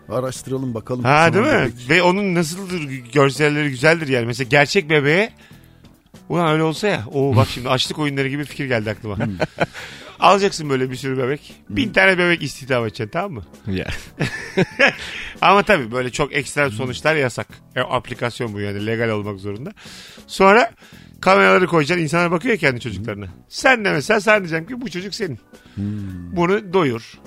[0.08, 1.04] Araştıralım bakalım.
[1.04, 1.52] Ha değil mi?
[1.52, 1.72] bebek.
[1.88, 4.26] Ve onun nasıldır görselleri güzeldir yani.
[4.26, 5.32] Mesela gerçek bebeğe
[6.28, 7.04] ulan öyle olsa ya.
[7.12, 9.16] Oo bak şimdi açlık oyunları gibi fikir geldi aklıma.
[10.20, 11.54] Alacaksın böyle bir sürü bebek.
[11.68, 13.44] Bin tane bebek istihdam edeceksin tamam mı?
[13.66, 13.86] Ya.
[15.40, 17.48] Ama tabii böyle çok ekstrem sonuçlar yasak.
[17.76, 19.72] E, aplikasyon bu yani legal olmak zorunda.
[20.26, 20.70] Sonra
[21.20, 23.26] kameraları koyacaksın insanlar bakıyor ya kendi çocuklarına.
[23.48, 25.38] Sen de mesela sen diyeceğim ki bu çocuk senin.
[26.36, 27.18] Bunu doyur.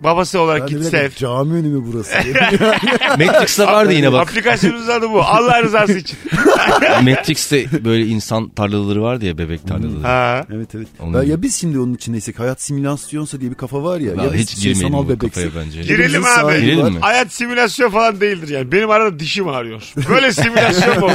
[0.00, 1.04] Babası olarak Ben de git bir sev.
[1.04, 2.14] dakika, Cami önü mü burası?
[3.18, 4.28] Matrix'te vardı yine bak.
[4.28, 5.22] Aplikasyonunun adı bu.
[5.22, 6.18] Allah rızası için.
[7.02, 10.02] Matrix'te böyle insan tarlaları vardı ya bebek tarlaları.
[10.02, 10.44] Ha.
[10.54, 10.88] evet evet.
[11.00, 14.14] Onun- Ya, ya biz şimdi onun içindeysek hayat simülasyonsa diye bir kafa var ya.
[14.14, 15.44] Ya ya hiç şey, girmeyelim sanal bu bebeksek.
[15.52, 15.82] kafaya bence.
[15.82, 16.60] Girelim abi.
[16.60, 16.98] Girelim mi?
[17.00, 18.72] Hayat simülasyon falan değildir yani.
[18.72, 19.82] Benim arada dişim ağrıyor.
[20.10, 21.14] Böyle simülasyon mu olur?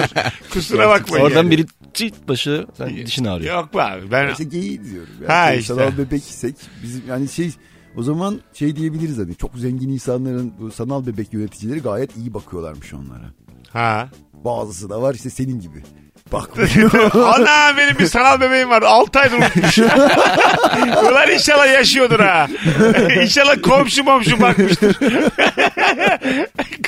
[0.54, 1.26] Kusura bakmayın.
[1.26, 1.52] Oradan yani.
[1.52, 3.56] biri çift başı sen dişini ağrıyor.
[3.56, 4.12] Yok be abi.
[4.12, 5.10] Ben İşte geyiği diyorum.
[5.24, 5.30] Ya.
[5.36, 5.74] Ha işte.
[5.74, 7.52] Sanal bebeksek bizim yani şey
[7.98, 12.94] o zaman şey diyebiliriz hani çok zengin insanların bu sanal bebek yöneticileri gayet iyi bakıyorlarmış
[12.94, 13.34] onlara.
[13.70, 14.10] ha.
[14.46, 15.84] Bazısı da var işte senin gibi.
[16.32, 16.50] Bak
[17.14, 18.82] Ana benim bir sanal bebeğim var.
[18.82, 19.78] 6 aydır unutmuş.
[21.12, 22.48] Ulan inşallah yaşıyordur ha.
[23.22, 24.98] inşallah komşu momşu bakmıştır.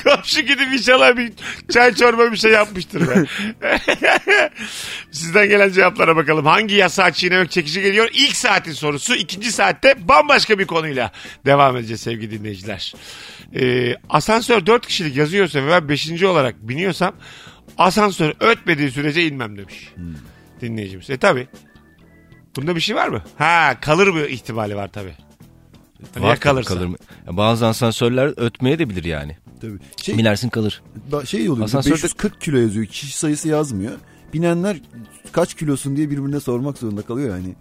[0.04, 1.32] komşu gidip inşallah bir
[1.72, 3.24] çay çorba bir şey yapmıştır be.
[5.10, 6.46] Sizden gelen cevaplara bakalım.
[6.46, 8.08] Hangi yasağı çiğnemek çekici geliyor?
[8.12, 9.14] İlk saatin sorusu.
[9.14, 11.12] ikinci saatte bambaşka bir konuyla
[11.46, 12.94] devam edeceğiz sevgili dinleyiciler.
[13.56, 16.22] Ee, asansör 4 kişilik yazıyorsa ve ben 5.
[16.22, 17.14] olarak biniyorsam
[17.78, 19.92] asansör ötmediği sürece inmem demiş.
[20.60, 21.10] Dinleyicimiz.
[21.10, 21.48] E tabi.
[22.56, 23.22] Bunda bir şey var mı?
[23.38, 25.14] Ha kalır bir ihtimali var tabi.
[26.14, 26.74] Hani ya kalırsa.
[26.74, 26.96] kalır mı?
[27.26, 29.36] Ya bazı asansörler ötmeye de bilir yani.
[29.60, 29.78] tabii.
[30.02, 30.82] Şey, Binersin kalır.
[31.26, 33.92] şey oluyor Asansörde- 540 kilo yazıyor kişi sayısı yazmıyor.
[34.32, 34.76] Binenler
[35.32, 37.54] kaç kilosun diye birbirine sormak zorunda kalıyor yani.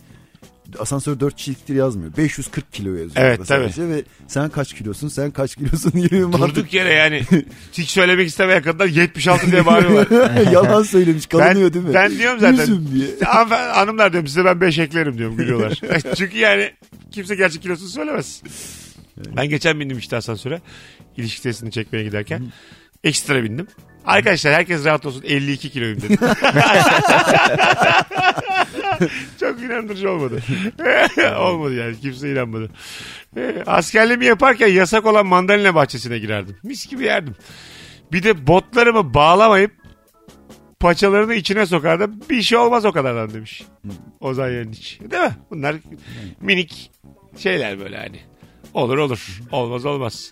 [0.79, 2.17] Asansör 4 kişiliktir yazmıyor.
[2.17, 3.11] 540 kilo yazıyor.
[3.15, 6.55] Evet, sadece Ve sen kaç kilosun sen kaç kilosun diye bir mantık.
[6.55, 7.21] Durduk yere yani
[7.73, 10.51] hiç söylemek istemeyen kadınlar 76 diye bağırıyorlar.
[10.51, 11.93] Yalan söylemiş kalınıyor ben, değil mi?
[11.93, 12.61] Ben diyorum zaten.
[12.61, 13.07] Yüzüm diye.
[13.49, 15.81] Hanımlar diyorum size ben 5 eklerim diyorum gülüyorlar.
[16.15, 16.71] Çünkü yani
[17.11, 18.43] kimse gerçek kilosunu söylemez.
[19.37, 20.61] Ben geçen bindim işte asansöre.
[21.17, 22.43] İlişki testini çekmeye giderken.
[23.03, 23.67] Ekstra bindim.
[24.05, 26.17] Arkadaşlar herkes rahat olsun 52 kiloyum dedim.
[29.39, 30.43] Çok inandırıcı olmadı.
[31.39, 32.69] olmadı yani kimse inanmadı.
[33.65, 36.57] Askerliğimi yaparken yasak olan mandalina bahçesine girerdim.
[36.63, 37.35] Mis gibi yerdim.
[38.11, 39.71] Bir de botlarımı bağlamayıp
[40.79, 42.19] paçalarını içine sokardım.
[42.29, 43.63] Bir şey olmaz o kadardan demiş.
[44.19, 44.99] Ozan Yeniç.
[45.11, 45.35] Değil mi?
[45.51, 45.75] Bunlar
[46.41, 46.91] minik
[47.37, 48.19] şeyler böyle hani.
[48.73, 49.41] Olur olur.
[49.51, 50.31] Olmaz olmaz.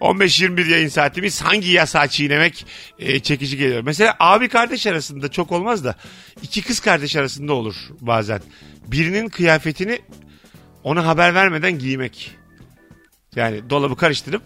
[0.00, 2.66] 15-21 yayın saatimiz hangi yasağı çiğnemek
[2.98, 3.82] e, çekici geliyor?
[3.82, 5.94] Mesela abi kardeş arasında çok olmaz da
[6.42, 8.40] iki kız kardeş arasında olur bazen.
[8.86, 10.00] Birinin kıyafetini
[10.84, 12.36] ona haber vermeden giymek.
[13.36, 14.42] Yani dolabı karıştırıp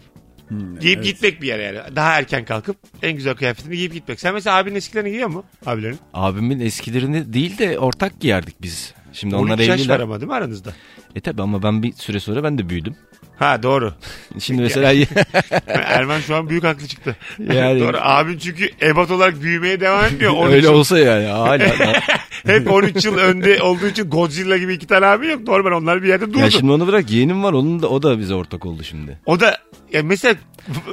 [0.80, 1.04] giyip evet.
[1.04, 1.96] gitmek bir yere yani.
[1.96, 4.20] Daha erken kalkıp en güzel kıyafetini giyip gitmek.
[4.20, 5.44] Sen mesela abinin eskilerini giyiyor mu?
[5.66, 5.98] Abilerin.
[6.14, 8.94] Abimin eskilerini değil de ortak giyerdik biz.
[9.12, 10.00] Şimdi onlar 13 yaş var evliler.
[10.00, 10.72] ama değil mi aranızda?
[11.14, 12.96] E tabi ama ben bir süre sonra ben de büyüdüm.
[13.36, 13.94] Ha doğru.
[14.38, 14.92] Şimdi mesela
[15.66, 17.16] Erman şu an büyük haklı çıktı.
[17.52, 17.96] Yani- doğru.
[18.00, 20.32] Abin çünkü ebat olarak büyümeye devam etmiyor.
[20.32, 21.60] 13 öyle yıl- olsa yani hala.
[22.46, 25.48] Hep 13 yıl önde olduğu için Godzilla gibi iki tane abi yok.
[25.48, 26.38] Normal onlar bir yerde durdu.
[26.38, 29.18] ya şimdi onu bırak yeğenim var onun da o da bize ortak oldu şimdi.
[29.26, 29.58] O da
[29.92, 30.34] ya mesela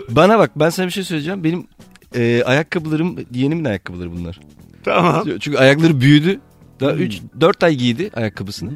[0.09, 1.43] Bana bak ben sana bir şey söyleyeceğim.
[1.43, 1.67] Benim
[2.15, 4.39] e, ayakkabılarım yeğenimin ayakkabıları bunlar.
[4.85, 5.27] tamam.
[5.39, 6.39] Çünkü ayakları büyüdü.
[6.79, 8.71] Daha 3 4 ay giydi ayakkabısını.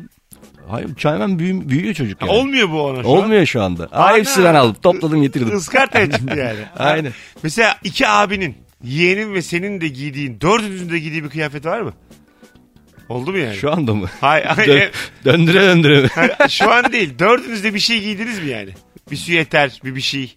[0.70, 2.32] Hayır uçağı hemen büyü- büyüyor çocuk yani.
[2.32, 3.88] Olmuyor bu ona şu Olmuyor şu anda.
[3.92, 4.76] Ay hepsini ben aldım.
[4.82, 5.24] Topladım an.
[5.24, 5.58] getirdim.
[5.58, 6.60] Iskartaya çıktı yani.
[6.80, 7.12] Aynen.
[7.44, 11.94] Mesela iki abinin yeğenin ve senin de giydiğin dördünüzün de giydiği bir kıyafet var mı?
[13.10, 13.56] Oldu mu yani?
[13.56, 14.10] Şu anda mı?
[14.22, 14.92] Hayır, hayır, Dö-
[15.26, 16.08] döndüre döndüre.
[16.16, 17.20] hayır, şu an değil.
[17.20, 18.70] Dördünüz de bir şey giydiniz mi yani?
[19.12, 20.36] Bir süyeter, bir bir şey.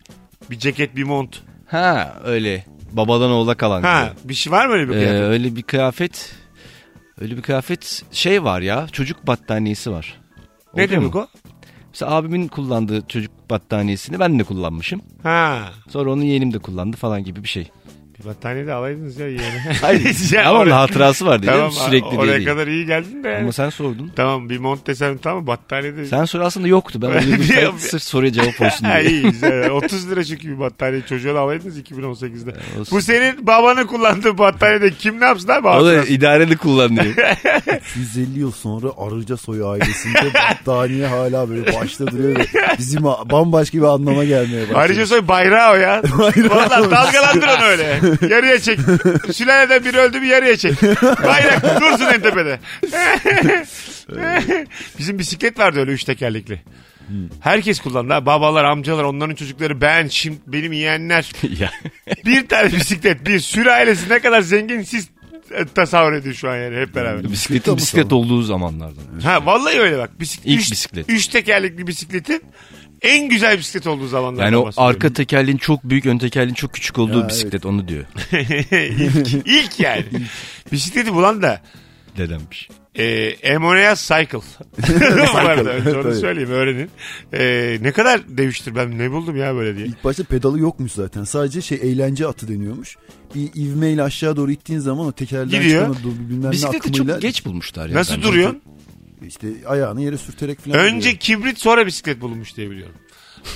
[0.51, 1.37] Bir ceket, bir mont.
[1.67, 2.65] ha öyle.
[2.93, 3.83] Babadan oğula kalan.
[3.83, 4.29] Ha, gibi.
[4.29, 5.21] bir şey var mı öyle bir Ee, kıyafet?
[5.23, 6.33] öyle bir kıyafet.
[7.21, 8.87] Öyle bir kıyafet şey var ya.
[8.93, 10.21] Çocuk battaniyesi var.
[10.75, 11.21] ne Oluyor demek mu?
[11.21, 11.29] o?
[11.93, 15.01] Mesela abimin kullandığı çocuk battaniyesini ben de kullanmışım.
[15.23, 15.59] Ha.
[15.89, 17.71] Sonra onu yeğenim de kullandı falan gibi bir şey.
[18.25, 19.63] Battaniye de alaydınız ya yeğene.
[19.81, 20.17] Hayır.
[20.33, 21.73] Ya Ama onun oraya- hatırası var değil Tamam mi?
[21.75, 22.47] Sürekli diye oraya değil.
[22.49, 23.39] kadar iyi geldin de.
[23.43, 24.13] Ama sen sordun.
[24.17, 26.07] Tamam bir mont desem tamam battaniye de.
[26.07, 26.99] Sen soru aslında yoktu.
[27.03, 27.13] Ben.
[27.39, 29.11] Bir- Sen sırf soruya cevap olsun Ha, diye.
[29.11, 29.71] iyi güzel.
[29.71, 32.51] 30 lira çünkü bir battaniye çocuğa da alaydınız 2018'de.
[32.81, 32.99] olsun.
[32.99, 35.69] Bu senin babanın kullandığı battaniyede kim ne yapsın abi?
[35.69, 36.13] O da Hatırlasın.
[36.13, 37.05] idareli kullanıyor.
[37.97, 42.47] 150 yıl sonra Arıca soy ailesinde battaniye hala böyle başta duruyor ve
[42.79, 44.79] bizim bambaşka bir anlama gelmeye başladı.
[44.79, 46.03] Ayrıca soy bayrağı o ya.
[46.51, 48.01] Valla dalgalandır onu öyle.
[48.31, 48.79] Yarıya çek.
[49.33, 50.83] Sülaleden biri öldü bir yarıya çek.
[51.03, 52.61] Bayrak dursun en tepede.
[54.99, 56.62] Bizim bisiklet vardı öyle üç tekerlekli.
[57.40, 58.12] Herkes kullandı.
[58.12, 58.27] ha.
[58.27, 61.33] Babalar, amcalar, onların çocukları, ben, şimdi benim yeğenler.
[62.25, 65.09] Bir tane bisiklet, bir sürü ailesi ne kadar zengin siz
[65.51, 67.31] e, tasavvur edin şu an yani hep beraber.
[67.33, 69.21] Bisikletin bisiklet olduğu zamanlardan.
[69.23, 70.21] Ha vallahi öyle bak.
[70.21, 71.11] Bisiklet, İlk üç, bisiklet.
[71.11, 72.42] Üç tekerlekli bisikletin
[73.07, 74.45] en güzel bisiklet olduğu zamanlar.
[74.45, 78.05] Yani o arka tekerleğin çok büyük, ön tekerleğin çok küçük olduğu Ya, bisiklet onu diyor.
[78.33, 80.05] ilk, ilk yani.
[80.73, 81.61] Bisikleti bulan da
[82.16, 82.69] Dedemmiş.
[82.95, 83.05] e,
[83.42, 84.38] Emoneas Cycle.
[85.33, 86.14] Bu arada önce onu Tabii.
[86.14, 86.90] söyleyeyim öğrenin.
[87.33, 89.87] E, ne kadar demiştir ben ne buldum ya böyle diye.
[89.87, 91.25] İlk başta pedalı yokmuş zaten.
[91.25, 92.97] Sadece şey eğlence atı deniyormuş.
[93.35, 95.95] Bir ivmeyle aşağı doğru ittiğin zaman o tekerden Gidiyor.
[95.95, 97.95] çıkan o du- bilmem ne Bisikleti akımıyla çok geç bulmuşlar ya.
[97.97, 98.29] Nasıl bence.
[98.29, 98.62] duruyorsun?
[99.23, 100.79] İşte ayağını yere sürterek falan.
[100.79, 101.41] Önce gidiyor.
[101.41, 102.95] kibrit sonra bisiklet bulunmuş diye biliyorum.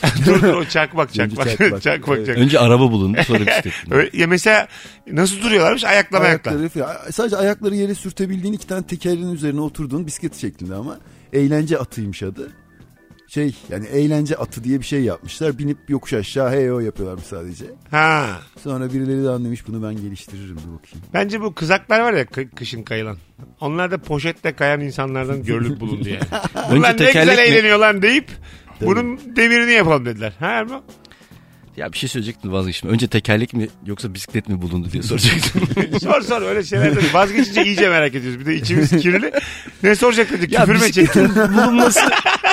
[0.27, 1.59] dur dur o çakmak Önce çakmak.
[1.59, 2.27] çakmak, çakmak evet.
[2.27, 2.44] çakmak.
[2.44, 4.14] Önce araba bulundu sonra bisiklet.
[4.14, 4.68] ya mesela
[5.07, 6.51] nasıl duruyorlarmış ayakla ayakla.
[6.51, 7.11] ayakları falan.
[7.11, 10.99] Sadece ayakları yere sürtebildiğin iki tane tekerin üzerine oturduğun bisiklet şeklinde ama
[11.33, 12.53] eğlence atıymış adı.
[13.30, 15.58] Şey yani eğlence atı diye bir şey yapmışlar.
[15.58, 17.64] Binip yokuş aşağı hey o yapıyorlarmış sadece.
[17.90, 18.26] Ha.
[18.62, 21.06] Sonra birileri de anlamış bunu ben geliştiririm dur bakayım.
[21.14, 23.16] Bence bu kızaklar var ya kı- kışın kayılan.
[23.60, 26.42] Onlar da poşetle kayan insanlardan görülüp bulundu yani.
[26.70, 27.42] Bunlar ne güzel tekerlek mi?
[27.42, 28.28] eğleniyorlar deyip
[28.80, 30.32] bunun demirini yapalım dediler.
[30.38, 30.82] Ha Erman?
[31.80, 32.90] Ya bir şey söyleyecektim vazgeçtim.
[32.90, 35.62] Önce tekerlek mi yoksa bisiklet mi bulundu diye soracaktım.
[36.02, 38.40] sor sor öyle şeyler de vazgeçince iyice merak ediyoruz.
[38.40, 39.32] Bir de içimiz kirli.
[39.82, 40.52] Ne soracak dedik?
[40.52, 42.00] ya Küfür mü bisikletin bulunması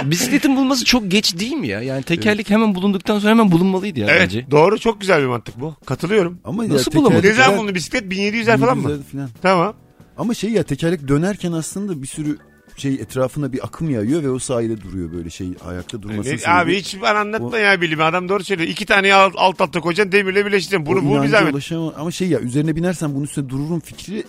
[0.04, 1.82] bisikletin bulunması çok geç değil mi ya?
[1.82, 4.52] Yani tekerlek hemen bulunduktan sonra hemen bulunmalıydı ya Evet bence.
[4.52, 5.76] doğru çok güzel bir mantık bu.
[5.86, 6.40] Katılıyorum.
[6.44, 7.24] Ama Nasıl ya, bulamadık?
[7.24, 8.04] Ne zaman bulundu bisiklet?
[8.04, 8.90] 1700'ler falan mı?
[8.90, 9.30] 1700'ler falan.
[9.42, 9.74] Tamam.
[10.18, 12.38] Ama şey ya tekerlek dönerken aslında bir sürü
[12.78, 16.56] şey etrafına bir akım yayıyor ve o sayede duruyor böyle şey ayakta durmasının Ne- sebebi.
[16.56, 18.04] abi hiç bana anlatma ya bilimi.
[18.04, 18.70] Adam doğru söylüyor.
[18.70, 20.86] İki tane alt, alt alta koyacaksın demirle birleştireceksin.
[20.86, 21.72] Bunu O bul bir zahmet.
[21.98, 24.24] Ama şey ya üzerine binersen bunun üstüne dururum fikri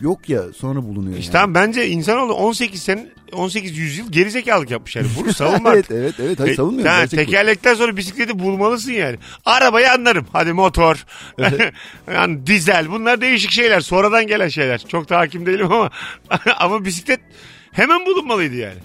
[0.00, 1.54] yok ya sonra bulunuyor İşte yani.
[1.54, 5.06] bence insanoğlu 18 sene 18 yüzyıl gerizekalılık yapmış yani.
[5.20, 5.74] Bunu savunmak.
[5.76, 6.92] evet evet evet hayır savunmuyorum.
[6.92, 7.24] ha, gerçek bu.
[7.24, 9.16] tekerlekten sonra bisikleti bulmalısın yani.
[9.44, 10.26] Arabayı anlarım.
[10.32, 11.06] Hadi motor,
[12.14, 13.80] yani dizel bunlar değişik şeyler.
[13.80, 14.78] Sonradan gelen şeyler.
[14.88, 15.90] Çok da hakim değilim ama
[16.58, 17.20] ama bisiklet
[17.74, 18.78] hemen bulunmalıydı yani.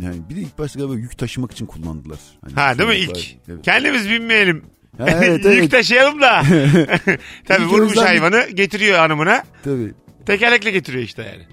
[0.00, 2.18] Yani bir de ilk başta galiba yük taşımak için kullandılar.
[2.40, 3.36] Hani Ha değil mi ilk?
[3.48, 3.62] Evet.
[3.62, 4.64] Kendimiz binmeyelim.
[4.98, 5.70] Ha, evet, Yük evet.
[5.70, 6.42] taşıyalım da.
[7.48, 9.44] Tabii İlk vurmuş hayvanı getiriyor hanımına.
[9.64, 9.94] Tabii.
[10.26, 11.46] Tekerlekle getiriyor işte yani.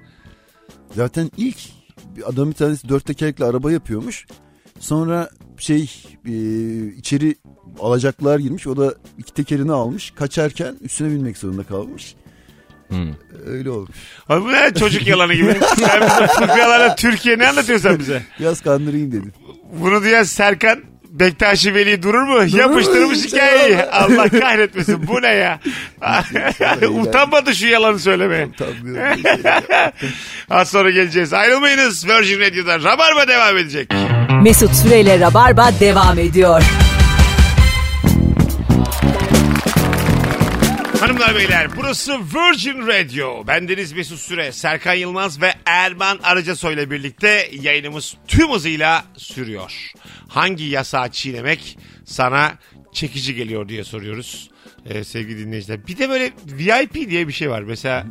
[0.95, 1.57] Zaten ilk
[2.15, 4.25] bir adam bir tanesi dört tekerlekli araba yapıyormuş.
[4.79, 5.91] Sonra şey
[6.27, 6.33] e,
[6.87, 7.35] içeri
[7.79, 8.67] alacaklar girmiş.
[8.67, 10.11] O da iki tekerini almış.
[10.11, 12.15] Kaçarken üstüne binmek zorunda kalmış.
[12.89, 13.13] Hmm.
[13.47, 13.89] Öyle olmuş.
[14.29, 15.55] Abi bu ne çocuk yalanı gibi.
[15.77, 18.21] sen bize fıkralarla Türkiye ne anlatıyorsun sen bize?
[18.39, 19.33] Biraz kandırayım dedim.
[19.73, 20.79] Bunu duyan Serkan
[21.19, 22.57] Bektaşi Veli durur mu?
[22.57, 23.83] Yapıştırmış hikayeyi.
[23.83, 25.07] Allah kahretmesin.
[25.07, 25.59] Bu ne ya?
[26.89, 28.47] Utanmadı şu yalanı söylemeye.
[28.57, 29.21] Tanmıyorum.
[30.49, 31.33] Az sonra geleceğiz.
[31.33, 32.07] Ayrılmayınız.
[32.07, 33.91] Virgin Radio'da Rabarba devam edecek.
[34.43, 36.63] Mesut Süreyle Rabarba devam ediyor.
[41.05, 43.47] Hanımlar beyler burası Virgin Radio.
[43.47, 49.91] Bendeniz Mesut Süre, Serkan Yılmaz ve Erman Arıcasoy ile birlikte yayınımız tüm hızıyla sürüyor.
[50.27, 52.57] Hangi yasağı çiğnemek sana
[52.93, 54.49] çekici geliyor diye soruyoruz
[54.85, 55.87] ee, sevgili dinleyiciler.
[55.87, 57.61] Bir de böyle VIP diye bir şey var.
[57.61, 58.05] Mesela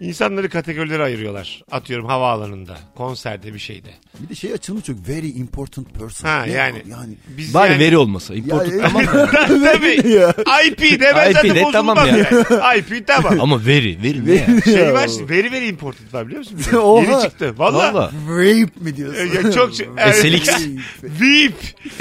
[0.00, 1.62] insanları kategorilere ayırıyorlar.
[1.70, 3.88] Atıyorum havaalanında, konserde bir şeyde.
[4.20, 6.28] bir de şey açılımı çok very important person.
[6.28, 6.82] Ha Ne- yani.
[6.90, 8.34] yani Biz Bari yani- veri olmasa.
[8.34, 9.30] Important Ya, tamam mı?
[9.64, 10.08] Tabii.
[10.08, 10.34] ya.
[10.66, 12.18] IP de ben IP zaten de bozulmam tamam yani.
[12.50, 12.74] ya.
[12.74, 13.40] IP tamam.
[13.40, 14.02] Ama veri.
[14.02, 14.60] Veri ne ya?
[14.64, 16.76] Şey var very very important var biliyor musun?
[16.76, 17.02] Oha.
[17.02, 17.54] Yeni çıktı.
[17.58, 17.94] Valla.
[17.94, 18.12] Valla.
[18.28, 19.26] Rape mi diyorsun?
[19.44, 19.86] Ya çok şey-.
[20.12, 20.66] SLX.
[21.02, 21.54] VIP.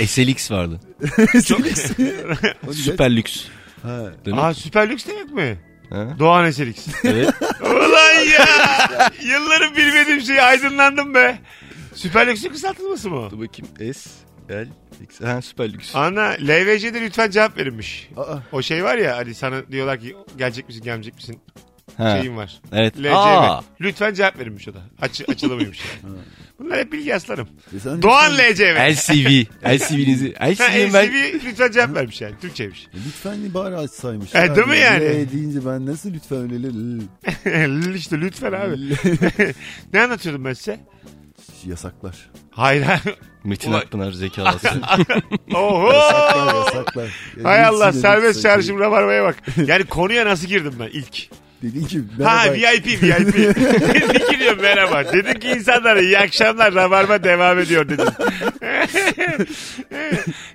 [0.09, 0.79] SLX vardı.
[2.73, 3.45] Süper lüks.
[3.83, 3.99] Ha.
[4.25, 4.41] Değil mi?
[4.41, 5.57] Aa süper lüks demek mi?
[5.89, 6.07] Ha?
[6.19, 6.87] Doğan SLX.
[7.03, 7.29] Evet.
[7.61, 8.45] Ulan ya.
[9.23, 11.39] Yılların bilmediğim şey aydınlandım be.
[11.95, 13.29] Süper lüksün kısaltılması mı?
[13.31, 13.93] Dur bakayım.
[13.93, 14.09] S,
[14.49, 14.67] L,
[15.03, 15.21] X.
[15.21, 15.95] Ha süper lüks.
[15.95, 18.09] Ana LVC'de lütfen cevap verilmiş.
[18.17, 21.39] Aa, O şey var ya hani sana diyorlar ki gelecek misin gelmeyecek misin
[21.97, 22.17] Ha.
[22.21, 22.61] şeyin var.
[22.71, 22.99] Evet.
[22.99, 23.11] LCV.
[23.13, 24.79] Aa, Lütfen cevap verilmiş o da.
[25.01, 26.15] Aç, açılımıymış yani.
[26.59, 27.47] Bunlar hep bilgi aslarım.
[27.75, 28.91] E sen Doğan LCV.
[28.91, 29.43] LCV.
[29.65, 30.33] LCV'nizi.
[30.41, 31.05] LCV'nin ben...
[31.07, 32.35] LCV lütfen cevap vermiş yani.
[32.41, 32.87] Türkçeymiş.
[32.93, 34.35] E, Lütfen bari açsaymış.
[34.35, 35.03] E, değil mi yani?
[35.05, 38.75] L deyince ben nasıl lütfen öyle l- işte lütfen abi.
[39.93, 40.79] Ne anlatıyordum ben size?
[41.65, 42.29] yasaklar.
[42.51, 42.85] Hayır.
[43.43, 44.67] Metin Akpınar zekalısı.
[45.53, 45.87] Oho.
[45.93, 47.05] Yasaklar yasaklar.
[47.37, 49.35] Ya Hay Allah serbest çağrışım rabarbaya bak.
[49.65, 51.27] Yani konuya nasıl girdim ben ilk?
[51.63, 52.53] Dedin ki Ha merhaba.
[52.53, 53.33] VIP VIP.
[53.93, 55.13] Dedin ki diyor merhaba.
[55.13, 58.07] Dedin ki insanlara iyi akşamlar rabarba devam ediyor dedin.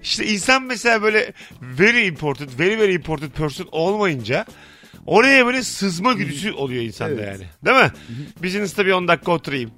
[0.02, 4.44] işte insan mesela böyle very important, very very important person olmayınca
[5.06, 7.40] oraya böyle sızma güdüsü oluyor insanda Evet.
[7.40, 7.44] yani.
[7.64, 7.92] Değil mi?
[8.42, 9.70] Business'ta bir 10 dakika oturayım.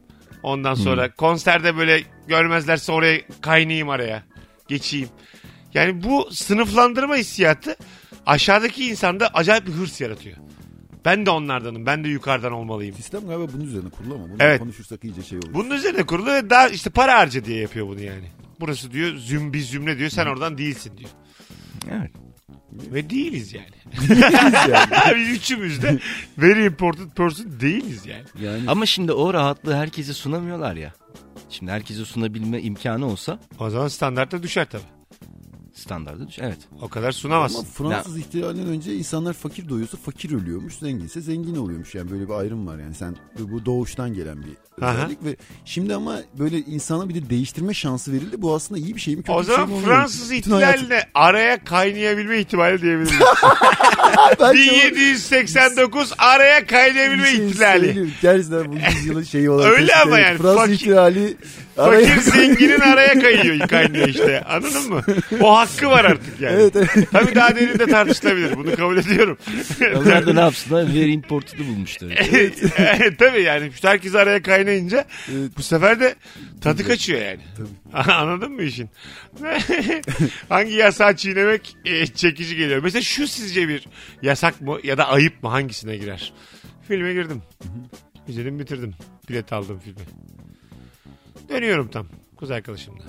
[0.43, 4.23] Ondan sonra konserde böyle görmezlerse oraya kaynayayım araya.
[4.69, 5.09] Geçeyim.
[5.75, 7.77] Yani bu sınıflandırma hissiyatı
[8.27, 10.37] aşağıdaki insanda acayip bir hırs yaratıyor.
[11.07, 11.87] Ben de onlardanım.
[11.87, 12.95] Ben de yukarıdan olmalıyım.
[12.95, 14.59] Sistem galiba bunun üzerine kurulu ama bunu Evet.
[14.61, 15.55] konuşursak iyice şey olur.
[15.55, 18.25] Bunun üzerine kurulu ve daha işte para harca diye yapıyor bunu yani.
[18.61, 21.11] Burası diyor züm bir zümre diyor sen oradan değilsin diyor.
[21.91, 22.11] evet.
[22.73, 24.11] Ve değiliz yani.
[24.71, 25.17] yani.
[25.17, 25.99] Biz üçümüz de
[26.39, 28.25] very important person değiliz yani.
[28.41, 30.93] yani Ama şimdi o rahatlığı herkese sunamıyorlar ya.
[31.51, 34.96] Şimdi herkese sunabilme imkanı olsa O zaman standartta düşer tabii.
[35.77, 36.39] Standardı düş.
[36.41, 36.59] Evet.
[36.83, 37.65] O kadar ama sunamazsın.
[37.65, 41.95] Fransız ihtilalinden önce insanlar fakir doğuyorsa fakir ölüyormuş, zenginse zengin oluyormuş.
[41.95, 42.95] Yani böyle bir ayrım var yani.
[42.95, 44.95] Sen bu doğuştan gelen bir Aha.
[44.95, 48.43] özellik ve şimdi ama böyle insana bir de değiştirme şansı verildi.
[48.43, 49.85] Bu aslında iyi bir şey mi kötü O bir şey zaman mi?
[49.85, 53.13] Fransız Bütün hayatı- araya kaynayabilme ihtimali diyebiliriz.
[54.41, 58.09] Bence o- 1789 araya bir kaynayabilme şey ihtilali.
[58.23, 59.73] Gerçekten bu yüzyılın şeyi olarak.
[59.73, 61.37] Öyle ama yani Fransız fakir- ihtilali
[61.77, 64.45] Fakir araya- zenginin araya kayıyor, kaynıyor işte.
[64.45, 65.03] Anladın mı?
[65.41, 66.55] O hakkı var artık yani.
[66.55, 67.09] Evet, evet.
[67.13, 68.57] Tabii daha derin de tartışılabilir.
[68.57, 69.39] Bunu kabul ediyorum.
[69.97, 70.95] Onlar da ne yapsınlar?
[70.95, 72.09] Very important'ı bulmuşlar.
[72.79, 75.51] Evet, Tabii yani herkes araya kaynayınca Evet.
[75.59, 76.15] bu sefer de
[76.61, 77.41] tadı kaçıyor yani.
[78.13, 78.91] Anladın mı işin?
[80.49, 82.83] Hangi yasağı çiğnemek e, çekici geliyor?
[82.83, 83.87] Mesela şu sizce bir
[84.23, 86.33] yasak mı ya da ayıp mı hangisine girer?
[86.89, 87.43] Filme girdim.
[88.29, 88.95] İzledim bitirdim.
[89.29, 90.01] Bilet aldım filme.
[91.49, 92.07] Dönüyorum tam
[92.41, 93.05] kız arkadaşımla.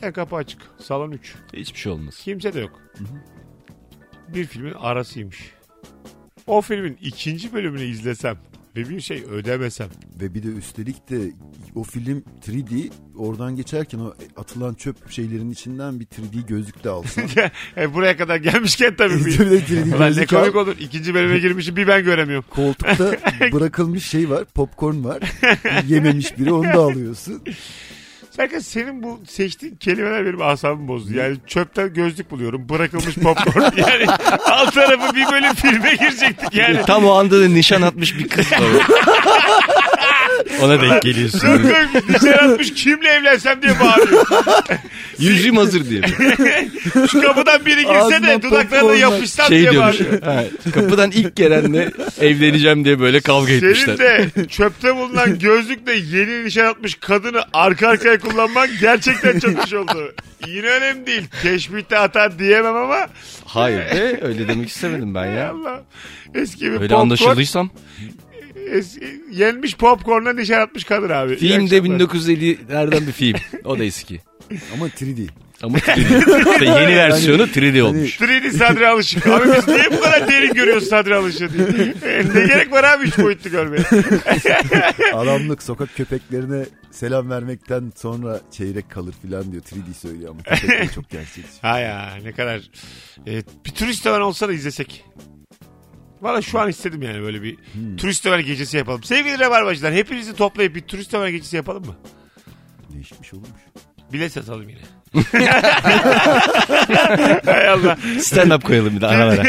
[0.00, 0.60] Tane kapı açık.
[0.78, 1.34] Salon 3.
[1.52, 2.14] Hiçbir şey olmaz.
[2.24, 2.80] Kimse de yok.
[4.28, 5.38] Bir filmin arasıymış.
[6.46, 8.38] O filmin ikinci bölümünü izlesem
[8.76, 9.88] ve bir şey ödemesem.
[10.20, 11.18] Ve bir de üstelik de
[11.74, 17.24] o film 3D oradan geçerken o atılan çöp şeylerin içinden bir 3D gözlük de alsan.
[17.76, 19.14] e, buraya kadar gelmişken tabii.
[19.24, 20.76] bir- Bir de 3D Ulan ne komik olur.
[20.80, 22.44] İkinci bölüme girmişim bir ben göremiyorum.
[22.50, 23.16] Koltukta
[23.52, 25.22] bırakılmış şey var popcorn var.
[25.88, 27.42] Yememiş biri onu da alıyorsun.
[28.38, 31.14] Serkan senin bu seçtiğin kelimeler benim asabımı bozdu.
[31.14, 32.68] Yani çöpten gözlük buluyorum.
[32.68, 33.62] Bırakılmış popcorn.
[33.76, 34.06] Yani
[34.44, 36.80] alt tarafı bir bölüm filme girecektik yani.
[36.86, 38.58] Tam o anda da nişan atmış bir kız var.
[40.62, 41.38] Ona denk geliyorsun.
[41.38, 42.08] Komik.
[42.10, 44.26] Nişan atmış kimle evlensem diye bağırıyor.
[45.18, 46.02] Yüzüğüm hazır diye.
[47.12, 48.94] Şu kapıdan biri girse de dudaklarına popcornlar.
[48.94, 50.00] yapışsam Şey diye diyormuş.
[50.00, 50.22] bağırıyor.
[50.22, 53.96] ha, kapıdan ilk gelenle evleneceğim diye böyle kavga etmişler.
[53.96, 59.72] Senin de çöpte bulunan gözlükle yeni nişan atmış kadını arka arkaya kullanman gerçekten çok iş
[59.74, 60.14] oldu.
[60.46, 61.22] Yine önemli değil.
[61.42, 63.06] Teşbihte hata diyemem ama
[63.44, 65.50] Hayır be öyle demek istemedim ben ya.
[65.50, 65.82] Allah.
[66.34, 67.00] Eski bir Öyle popcorn.
[67.00, 67.70] anlaşıldıysam.
[69.30, 71.36] Yenmiş popcornla nişan atmış kadın abi.
[71.36, 72.00] Film de akşamlar.
[72.00, 73.36] 1950'lerden bir film.
[73.64, 74.20] O da eski.
[74.74, 75.28] Ama 3D.
[75.62, 76.52] Ama 3D.
[76.52, 78.20] İşte yeni versiyonu 3D olmuş.
[78.20, 79.26] 3D Sadri Alışık.
[79.26, 81.94] Abi biz niye bu kadar derin görüyoruz Sadri Alışık'ı diye.
[82.14, 83.82] E, ne gerek var abi üç boyutlu görmeye.
[85.14, 89.62] Adamlık sokak köpeklerine selam vermekten sonra çeyrek kalır filan diyor.
[89.62, 91.50] 3D söylüyor ama köpekler çok gerçekçi.
[91.62, 92.60] ha ya ne kadar.
[93.26, 95.04] E, bir turist öven olsa da izlesek.
[96.22, 97.56] Valla şu an istedim yani böyle bir
[97.96, 99.02] turist över gecesi yapalım.
[99.02, 101.96] Sevgili Rabarbacılar hepinizi toplayıp bir turist över gecesi yapalım mı?
[102.92, 103.48] Değişmiş olmuş.
[104.12, 104.80] Bilet satalım yine.
[107.44, 107.98] Hay Allah.
[108.20, 109.42] Stand up koyalım bir de aralara.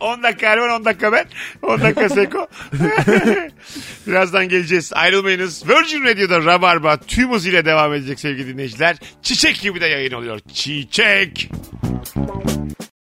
[0.00, 1.24] 10 dakika Erman 10 dakika ben
[1.62, 2.48] 10 dakika Seko
[4.06, 9.86] birazdan geleceğiz ayrılmayınız Virgin Radio'da Rabarba tüm hızıyla devam edecek sevgili dinleyiciler çiçek gibi de
[9.86, 11.50] yayın oluyor çiçek